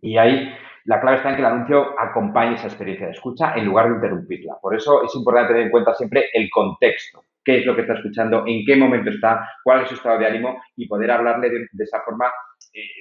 Y 0.00 0.16
ahí 0.16 0.50
la 0.86 1.02
clave 1.02 1.18
está 1.18 1.28
en 1.28 1.34
que 1.36 1.42
el 1.42 1.48
anuncio 1.48 2.00
acompañe 2.00 2.54
esa 2.54 2.68
experiencia 2.68 3.08
de 3.08 3.12
escucha 3.12 3.52
en 3.56 3.66
lugar 3.66 3.90
de 3.90 3.96
interrumpirla. 3.96 4.56
Por 4.58 4.74
eso 4.74 5.04
es 5.04 5.14
importante 5.14 5.48
tener 5.48 5.64
en 5.64 5.70
cuenta 5.70 5.92
siempre 5.92 6.30
el 6.32 6.48
contexto, 6.48 7.24
qué 7.44 7.58
es 7.58 7.66
lo 7.66 7.74
que 7.74 7.82
está 7.82 7.92
escuchando, 7.92 8.44
en 8.46 8.64
qué 8.64 8.74
momento 8.74 9.10
está, 9.10 9.46
cuál 9.62 9.82
es 9.82 9.88
su 9.88 9.96
estado 9.96 10.18
de 10.18 10.28
ánimo 10.28 10.62
y 10.76 10.88
poder 10.88 11.10
hablarle 11.10 11.50
de 11.70 11.84
esa 11.84 12.00
forma 12.00 12.24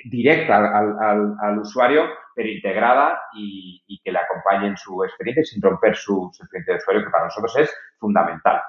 directa 0.06 0.58
al, 0.58 1.60
usuario, 1.60 2.06
pero 2.36 2.50
integrada 2.50 3.20
y, 3.34 4.02
que 4.04 4.12
le 4.12 4.20
acompañe 4.20 4.68
en 4.68 4.78
su 4.78 5.04
experiencia 5.04 5.44
sin 5.44 5.62
romper 5.62 5.96
su, 5.96 6.32
experiencia 6.40 6.74
de 6.74 6.78
usuario, 6.78 7.04
que 7.04 7.12
para 7.12 7.26
nosotros 7.26 7.58
es 7.58 7.76
fundamental. 8.00 8.62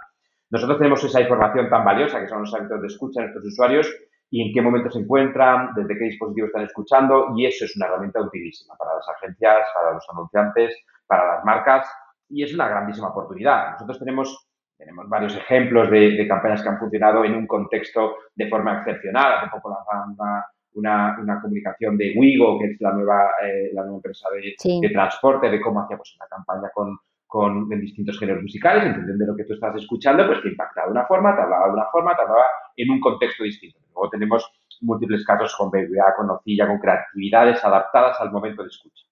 Nosotros 0.51 0.79
tenemos 0.79 1.03
esa 1.05 1.21
información 1.21 1.71
tan 1.71 1.85
valiosa 1.85 2.21
que 2.21 2.29
son 2.29 2.41
los 2.41 2.55
hábitos 2.55 2.81
de 2.81 2.87
escucha 2.89 3.21
de 3.21 3.27
nuestros 3.29 3.53
usuarios 3.53 3.95
y 4.31 4.47
en 4.47 4.53
qué 4.53 4.61
momento 4.61 4.91
se 4.91 4.99
encuentran, 4.99 5.71
desde 5.75 5.97
qué 5.97 6.05
dispositivo 6.05 6.49
están 6.49 6.65
escuchando 6.65 7.29
y 7.37 7.47
eso 7.47 7.65
es 7.65 7.77
una 7.77 7.87
herramienta 7.87 8.21
utilísima 8.21 8.75
para 8.77 8.95
las 8.97 9.09
agencias, 9.09 9.67
para 9.75 9.93
los 9.93 10.05
anunciantes, 10.11 10.77
para 11.07 11.37
las 11.37 11.45
marcas 11.45 11.89
y 12.29 12.43
es 12.43 12.53
una 12.53 12.69
grandísima 12.69 13.09
oportunidad. 13.09 13.73
Nosotros 13.73 13.99
tenemos 13.99 14.51
tenemos 14.81 15.11
varios 15.11 15.37
ejemplos 15.37 15.91
de, 15.91 16.27
campañas 16.27 16.63
que 16.63 16.69
han 16.71 16.79
funcionado 16.79 17.23
en 17.23 17.35
un 17.35 17.47
contexto 17.47 18.17
de 18.35 18.49
forma 18.49 18.79
excepcional. 18.79 19.35
Hace 19.35 19.51
poco 19.51 19.69
lanzamos 19.69 20.19
una, 20.19 20.47
una, 20.75 21.41
comunicación 21.43 21.97
de 21.97 22.15
Wigo, 22.17 22.59
que 22.59 22.67
es 22.67 22.81
la 22.81 22.93
nueva, 22.93 23.31
eh, 23.43 23.71
la 23.73 23.83
nueva 23.83 23.97
empresa 23.97 24.29
de, 24.31 24.89
transporte, 24.89 25.51
de 25.51 25.61
cómo 25.61 25.81
hacíamos 25.81 26.17
una 26.17 26.27
campaña 26.29 26.71
con, 26.73 26.99
con 27.27 27.69
distintos 27.69 28.19
géneros 28.19 28.43
musicales, 28.43 28.85
entendiendo 28.85 29.27
lo 29.27 29.37
que 29.37 29.45
tú 29.45 29.55
estás 29.55 29.77
escuchando, 29.77 30.27
pues 30.27 30.43
te 30.43 30.49
impactaba 30.49 30.87
de 30.87 30.93
una 30.93 31.07
forma, 31.07 31.35
te 31.35 31.43
hablaba 31.43 31.67
de 31.67 31.73
una 31.73 31.87
forma, 31.93 32.15
te 32.15 32.23
hablaba 32.23 32.45
en 32.77 32.91
un 32.91 33.01
contexto 33.01 33.45
distinto. 33.45 33.79
Luego 33.95 34.11
tenemos 34.11 34.51
múltiples 34.81 35.25
casos 35.25 35.55
con 35.57 35.71
BBA, 35.71 36.15
con 36.17 36.27
nocilla, 36.27 36.67
con 36.67 36.79
creatividades 36.79 37.65
adaptadas 37.65 38.21
al 38.21 38.33
momento 38.33 38.63
de 38.63 38.69
escucha. 38.69 39.05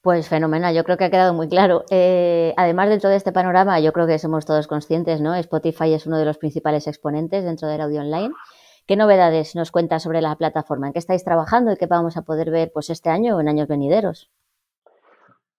Pues 0.00 0.28
fenomenal, 0.28 0.74
yo 0.74 0.84
creo 0.84 0.96
que 0.96 1.04
ha 1.04 1.10
quedado 1.10 1.34
muy 1.34 1.48
claro. 1.48 1.84
Eh, 1.90 2.54
además, 2.56 2.88
dentro 2.88 3.10
de 3.10 3.16
este 3.16 3.32
panorama, 3.32 3.80
yo 3.80 3.92
creo 3.92 4.06
que 4.06 4.18
somos 4.18 4.46
todos 4.46 4.68
conscientes, 4.68 5.20
¿no? 5.20 5.34
Spotify 5.34 5.92
es 5.92 6.06
uno 6.06 6.18
de 6.18 6.24
los 6.24 6.38
principales 6.38 6.86
exponentes 6.86 7.44
dentro 7.44 7.68
del 7.68 7.80
audio 7.80 8.00
online. 8.00 8.32
¿Qué 8.88 8.96
novedades 8.96 9.54
nos 9.54 9.70
cuenta 9.70 9.98
sobre 9.98 10.22
la 10.22 10.34
plataforma? 10.36 10.86
¿En 10.86 10.94
qué 10.94 10.98
estáis 10.98 11.22
trabajando 11.22 11.70
y 11.70 11.76
qué 11.76 11.84
vamos 11.84 12.16
a 12.16 12.22
poder 12.22 12.50
ver 12.50 12.70
pues, 12.72 12.88
este 12.88 13.10
año 13.10 13.36
o 13.36 13.40
en 13.42 13.48
años 13.48 13.68
venideros? 13.68 14.30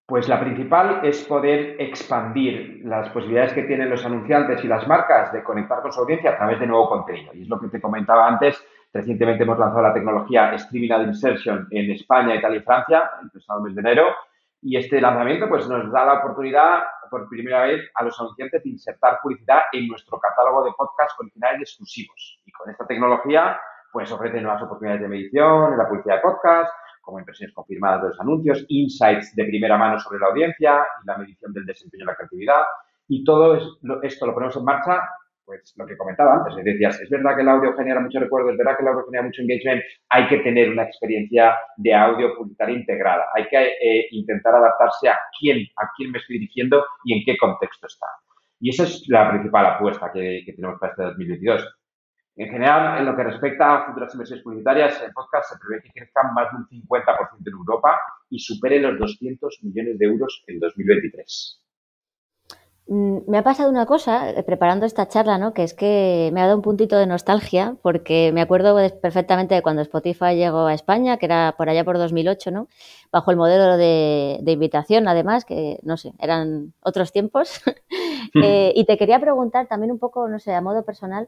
Pues 0.08 0.28
la 0.28 0.40
principal 0.40 1.02
es 1.04 1.24
poder 1.26 1.76
expandir 1.80 2.82
las 2.86 3.08
posibilidades 3.10 3.54
que 3.54 3.62
tienen 3.66 3.92
los 3.92 4.04
anunciantes 4.04 4.64
y 4.64 4.68
las 4.68 4.88
marcas 4.88 5.32
de 5.32 5.44
conectar 5.44 5.84
con 5.84 5.92
su 5.92 6.00
audiencia 6.00 6.32
a 6.32 6.38
través 6.38 6.60
de 6.60 6.66
nuevo 6.66 6.90
contenido. 6.90 7.32
Y 7.36 7.44
es 7.44 7.48
lo 7.50 7.60
que 7.60 7.68
te 7.68 7.80
comentaba 7.80 8.28
antes. 8.28 8.66
Recientemente 8.92 9.44
hemos 9.44 9.60
lanzado 9.60 9.84
la 9.84 9.94
tecnología 9.94 10.52
Streaming 10.56 10.92
Ad 10.92 11.06
Insertion 11.06 11.68
en 11.70 11.92
España, 11.92 12.36
Italia 12.36 12.58
y 12.58 12.64
Francia, 12.64 13.12
el 13.22 13.30
pasado 13.30 13.62
mes 13.62 13.76
de 13.76 13.82
enero. 13.82 14.06
Y 14.62 14.78
este 14.78 15.00
lanzamiento 15.00 15.48
pues, 15.48 15.68
nos 15.68 15.92
da 15.92 16.06
la 16.06 16.20
oportunidad, 16.20 16.84
por 17.10 17.28
primera 17.30 17.64
vez, 17.64 17.90
a 17.96 18.04
los 18.04 18.20
anunciantes 18.20 18.64
de 18.64 18.70
insertar 18.70 19.20
publicidad 19.22 19.62
en 19.72 19.88
nuestro 19.88 20.20
catálogo 20.20 20.64
de 20.64 20.72
podcasts 20.78 21.16
originales 21.20 21.62
exclusivos. 21.62 22.42
Y 22.46 22.52
con 22.52 22.70
esta 22.70 22.86
tecnología, 22.86 23.60
pues 23.92 24.12
ofrece 24.12 24.42
nuevas 24.42 24.62
oportunidades 24.62 25.02
de 25.02 25.08
medición 25.08 25.72
en 25.72 25.78
la 25.78 25.88
publicidad 25.88 26.18
de 26.18 26.22
podcast, 26.22 26.72
como 27.02 27.20
impresiones 27.20 27.56
confirmadas 27.56 28.04
de 28.04 28.08
los 28.10 28.20
anuncios, 28.20 28.66
insights 28.68 29.34
de 29.36 29.46
primera 29.46 29.78
mano 29.78 30.00
sobre 30.00 30.20
la 30.20 30.28
audiencia 30.28 30.86
y 31.04 31.08
la 31.08 31.18
medición 31.18 31.54
del 31.54 31.66
desempeño 31.66 32.06
de 32.06 32.12
la 32.12 32.16
creatividad. 32.16 32.62
Y 33.08 33.24
todo 33.24 33.56
esto 34.04 34.26
lo 34.28 34.34
ponemos 34.34 34.56
en 34.56 34.64
marcha, 34.66 35.02
pues 35.50 35.74
lo 35.78 35.88
que 35.88 35.98
comentaba 35.98 36.36
antes, 36.36 36.56
es 36.60 36.64
decías, 36.64 37.02
es 37.02 37.10
verdad 37.10 37.36
que 37.36 37.42
el 37.42 37.50
audio 37.50 37.76
genera 37.76 38.00
mucho 38.00 38.20
recuerdo, 38.20 38.52
es 38.52 38.58
verdad 38.58 38.78
que 38.78 38.84
el 38.84 38.90
audio 38.90 39.06
genera 39.06 39.24
mucho 39.24 39.42
engagement, 39.42 39.82
hay 40.10 40.28
que 40.28 40.38
tener 40.40 40.70
una 40.70 40.84
experiencia 40.84 41.56
de 41.76 41.92
audio 41.92 42.36
publicitaria 42.36 42.78
integrada, 42.78 43.26
hay 43.34 43.48
que 43.48 43.58
eh, 43.58 44.08
intentar 44.12 44.54
adaptarse 44.54 45.10
a 45.10 45.18
quién, 45.40 45.66
a 45.78 45.90
quién 45.98 46.12
me 46.12 46.20
estoy 46.20 46.38
dirigiendo 46.38 46.86
y 47.04 47.18
en 47.18 47.26
qué 47.26 47.36
contexto 47.36 47.88
está. 47.88 48.06
Y 48.60 48.70
esa 48.70 48.84
es 48.84 49.04
la 49.08 49.32
principal 49.32 49.66
apuesta 49.66 50.12
que, 50.14 50.44
que 50.46 50.54
tenemos 50.54 50.80
para 50.80 50.92
este 50.92 51.04
2022 51.04 51.80
en 52.36 52.50
general, 52.52 53.00
en 53.00 53.06
lo 53.06 53.18
que 53.18 53.24
respecta 53.24 53.76
a 53.76 53.86
futuras 53.88 54.14
inversiones 54.14 54.44
publicitarias, 54.46 55.04
en 55.04 55.12
podcast 55.12 55.52
se 55.52 55.60
prevé 55.60 55.82
que 55.84 55.90
crezcan 55.92 56.34
más 56.34 56.50
de 56.52 56.58
un 56.58 56.68
50% 56.88 57.38
en 57.46 57.54
Europa 57.54 58.00
y 58.30 58.40
supere 58.40 58.80
los 58.80 58.98
200 58.98 59.60
millones 59.64 59.98
de 59.98 60.06
euros 60.06 60.44
en 60.48 60.60
2023. 60.60 61.69
Mm, 62.92 63.30
me 63.30 63.38
ha 63.38 63.44
pasado 63.44 63.70
una 63.70 63.86
cosa 63.86 64.32
eh, 64.32 64.44
preparando 64.44 64.86
esta 64.86 65.08
charla, 65.08 65.38
¿no? 65.38 65.54
Que 65.54 65.64
es 65.64 65.76
que 65.76 66.32
me 66.34 66.42
ha 66.42 66.46
dado 66.46 66.58
un 66.58 66.64
puntito 66.64 66.98
de 66.98 67.06
nostalgia 67.06 67.76
porque 67.84 68.32
me 68.34 68.42
acuerdo 68.42 68.76
perfectamente 69.00 69.54
de 69.54 69.62
cuando 69.62 69.84
Spotify 69.84 70.36
llegó 70.36 70.66
a 70.66 70.74
España, 70.74 71.18
que 71.18 71.28
era 71.28 71.54
por 71.56 71.70
allá 71.70 71.84
por 71.86 72.00
2008, 72.00 72.50
¿no? 72.50 72.68
Bajo 73.12 73.30
el 73.30 73.38
modelo 73.38 73.78
de, 73.78 74.42
invitación, 74.46 75.08
además, 75.08 75.46
que 75.46 75.80
no 75.84 75.98
sé, 75.98 76.14
eran 76.20 76.74
otros 76.82 77.12
tiempos. 77.12 77.62
Eh, 78.36 78.74
y 78.76 78.86
te 78.86 78.96
quería 78.98 79.20
preguntar 79.20 79.66
también 79.66 79.92
un 79.92 79.98
poco, 79.98 80.30
no 80.30 80.38
sé, 80.38 80.54
a 80.54 80.62
modo 80.62 80.84
personal, 80.84 81.28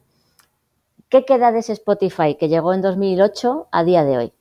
¿Qué 1.11 1.25
queda 1.25 1.51
de 1.51 1.59
ese 1.59 1.73
Spotify 1.73 2.37
que 2.39 2.47
llegó 2.47 2.73
en 2.73 2.81
2008 2.81 3.67
a 3.69 3.83
día 3.83 4.05
de 4.05 4.17
hoy? 4.17 4.33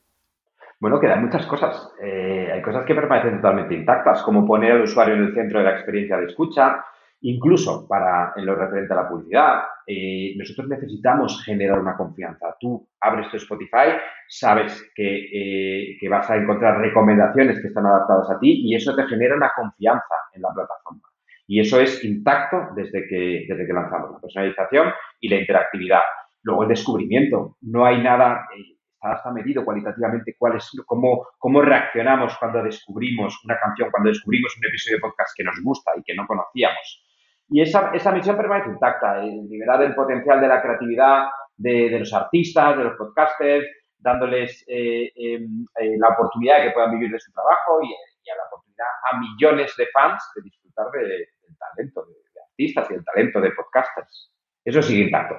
Bueno, 0.79 1.01
quedan 1.01 1.25
muchas 1.25 1.45
cosas. 1.45 1.91
Eh, 2.01 2.49
hay 2.49 2.61
cosas 2.61 2.85
que 2.85 2.95
permanecen 2.95 3.41
totalmente 3.41 3.75
intactas, 3.75 4.23
como 4.23 4.47
poner 4.47 4.71
al 4.71 4.83
usuario 4.83 5.15
en 5.15 5.25
el 5.25 5.33
centro 5.33 5.59
de 5.59 5.65
la 5.65 5.71
experiencia 5.71 6.15
de 6.15 6.27
escucha, 6.27 6.85
incluso 7.21 7.87
para 7.87 8.33
en 8.35 8.45
lo 8.45 8.55
referente 8.55 8.93
a 8.93 8.97
la 8.97 9.09
publicidad. 9.09 9.63
Eh, 9.85 10.33
nosotros 10.37 10.67
necesitamos 10.67 11.43
generar 11.43 11.79
una 11.79 11.95
confianza. 11.95 12.55
Tú 12.59 12.87
abres 12.99 13.29
tu 13.29 13.37
Spotify, 13.37 13.97
sabes 14.27 14.91
que, 14.95 15.25
eh, 15.31 15.97
que, 15.99 16.09
vas 16.09 16.29
a 16.29 16.37
encontrar 16.37 16.79
recomendaciones 16.79 17.59
que 17.61 17.67
están 17.67 17.85
adaptadas 17.85 18.29
a 18.31 18.39
ti 18.39 18.61
y 18.65 18.75
eso 18.75 18.95
te 18.95 19.05
genera 19.07 19.35
una 19.35 19.51
confianza 19.55 20.15
en 20.33 20.41
la 20.41 20.49
plataforma. 20.53 21.01
Y 21.47 21.59
eso 21.59 21.79
es 21.79 22.03
intacto 22.03 22.57
desde 22.75 23.07
que, 23.07 23.45
desde 23.47 23.67
que 23.67 23.73
lanzamos 23.73 24.11
la 24.11 24.19
personalización 24.19 24.87
y 25.19 25.29
la 25.29 25.37
interactividad. 25.37 26.01
Luego 26.43 26.63
el 26.63 26.69
descubrimiento. 26.69 27.57
No 27.61 27.85
hay 27.85 28.01
nada, 28.01 28.47
eh, 28.55 28.77
está 29.15 29.31
medido 29.31 29.65
cualitativamente 29.65 30.35
cuál 30.37 30.57
cómo, 30.85 31.27
cómo 31.37 31.61
reaccionamos 31.61 32.37
cuando 32.39 32.63
descubrimos 32.63 33.43
una 33.43 33.59
canción, 33.59 33.91
cuando 33.91 34.09
descubrimos 34.09 34.55
un 34.57 34.65
episodio 34.65 34.97
de 34.97 35.01
podcast 35.01 35.35
que 35.35 35.43
nos 35.43 35.61
gusta 35.61 35.91
y 35.97 36.03
que 36.03 36.15
no 36.15 36.25
conocíamos. 36.25 37.10
Y 37.51 37.61
esa, 37.61 37.91
esa 37.93 38.11
misión 38.13 38.37
permanece 38.37 38.69
intacta, 38.69 39.23
eh, 39.23 39.41
liberar 39.49 39.83
el 39.83 39.93
potencial 39.93 40.39
de 40.39 40.47
la 40.47 40.61
creatividad 40.61 41.25
de, 41.57 41.99
los 41.99 42.13
artistas, 42.13 42.77
de 42.77 42.85
los 42.85 42.95
podcasters, 42.95 43.67
dándoles 43.99 44.63
eh, 44.67 45.11
em, 45.15 45.65
la 45.99 46.09
oportunidad 46.09 46.57
de 46.57 46.63
que 46.63 46.71
puedan 46.71 46.91
vivir 46.91 47.11
de 47.11 47.19
su 47.19 47.31
trabajo 47.33 47.81
y, 47.83 47.93
a 48.31 48.35
la 48.37 48.43
oportunidad 48.47 48.87
a 49.11 49.19
millones 49.19 49.73
de 49.77 49.85
fans 49.91 50.23
de 50.35 50.43
disfrutar 50.43 50.89
del 50.91 51.27
talento 51.59 52.05
de, 52.05 52.13
de 52.13 52.41
artistas 52.41 52.89
y 52.89 52.93
del 52.93 53.03
talento 53.03 53.41
de 53.41 53.51
podcasters. 53.51 54.31
Eso 54.63 54.81
sigue 54.81 55.03
intacto. 55.03 55.35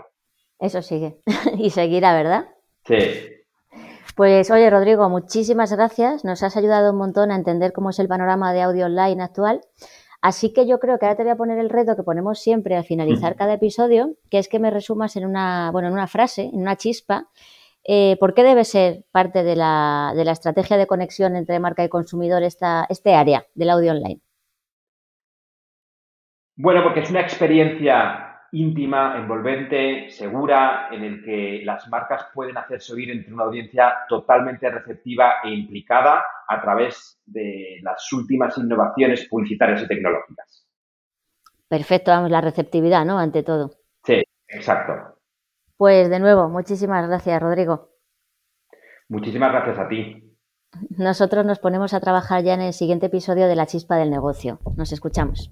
Eso 0.58 0.82
sigue. 0.82 1.22
y 1.58 1.70
seguirá, 1.70 2.14
¿verdad? 2.14 2.48
Sí. 2.84 3.42
Pues 4.14 4.50
oye, 4.50 4.68
Rodrigo, 4.68 5.08
muchísimas 5.08 5.72
gracias. 5.72 6.24
Nos 6.24 6.42
has 6.42 6.58
ayudado 6.58 6.92
un 6.92 6.98
montón 6.98 7.30
a 7.30 7.36
entender 7.36 7.72
cómo 7.72 7.88
es 7.88 7.98
el 7.98 8.08
panorama 8.08 8.52
de 8.52 8.60
audio 8.60 8.84
online 8.84 9.22
actual. 9.22 9.62
Así 10.22 10.52
que 10.52 10.68
yo 10.68 10.78
creo 10.78 10.98
que 10.98 11.06
ahora 11.06 11.16
te 11.16 11.24
voy 11.24 11.32
a 11.32 11.36
poner 11.36 11.58
el 11.58 11.68
reto 11.68 11.96
que 11.96 12.04
ponemos 12.04 12.38
siempre 12.38 12.76
al 12.76 12.84
finalizar 12.84 13.34
cada 13.34 13.54
episodio, 13.54 14.14
que 14.30 14.38
es 14.38 14.48
que 14.48 14.60
me 14.60 14.70
resumas 14.70 15.16
en 15.16 15.26
una, 15.26 15.70
bueno, 15.72 15.88
en 15.88 15.94
una 15.94 16.06
frase, 16.06 16.42
en 16.44 16.60
una 16.60 16.76
chispa, 16.76 17.28
eh, 17.84 18.16
¿por 18.20 18.32
qué 18.32 18.44
debe 18.44 18.64
ser 18.64 19.04
parte 19.10 19.42
de 19.42 19.56
la, 19.56 20.12
de 20.14 20.24
la, 20.24 20.30
estrategia 20.30 20.76
de 20.76 20.86
conexión 20.86 21.34
entre 21.34 21.58
marca 21.58 21.82
y 21.82 21.88
consumidor 21.88 22.44
esta, 22.44 22.86
este 22.88 23.14
área 23.14 23.44
del 23.56 23.70
audio 23.70 23.90
online? 23.90 24.20
Bueno, 26.54 26.84
porque 26.84 27.00
es 27.00 27.10
una 27.10 27.20
experiencia 27.22 28.31
íntima, 28.52 29.16
envolvente, 29.16 30.10
segura, 30.10 30.88
en 30.90 31.02
el 31.04 31.24
que 31.24 31.62
las 31.64 31.88
marcas 31.88 32.28
pueden 32.34 32.56
hacerse 32.56 32.92
oír 32.92 33.10
entre 33.10 33.32
una 33.32 33.44
audiencia 33.44 33.94
totalmente 34.08 34.70
receptiva 34.70 35.36
e 35.42 35.50
implicada 35.50 36.22
a 36.46 36.60
través 36.60 37.20
de 37.24 37.80
las 37.82 38.12
últimas 38.12 38.56
innovaciones 38.58 39.26
publicitarias 39.28 39.82
y 39.82 39.88
tecnológicas. 39.88 40.68
Perfecto, 41.66 42.10
vamos, 42.10 42.30
la 42.30 42.42
receptividad, 42.42 43.06
¿no? 43.06 43.18
Ante 43.18 43.42
todo. 43.42 43.70
Sí, 44.04 44.22
exacto. 44.48 45.18
Pues 45.78 46.10
de 46.10 46.20
nuevo, 46.20 46.50
muchísimas 46.50 47.08
gracias, 47.08 47.40
Rodrigo. 47.40 47.88
Muchísimas 49.08 49.50
gracias 49.50 49.78
a 49.78 49.88
ti. 49.88 50.36
Nosotros 50.98 51.46
nos 51.46 51.58
ponemos 51.58 51.94
a 51.94 52.00
trabajar 52.00 52.42
ya 52.44 52.54
en 52.54 52.60
el 52.60 52.72
siguiente 52.74 53.06
episodio 53.06 53.46
de 53.46 53.56
La 53.56 53.66
Chispa 53.66 53.96
del 53.96 54.10
Negocio. 54.10 54.58
Nos 54.76 54.92
escuchamos. 54.92 55.50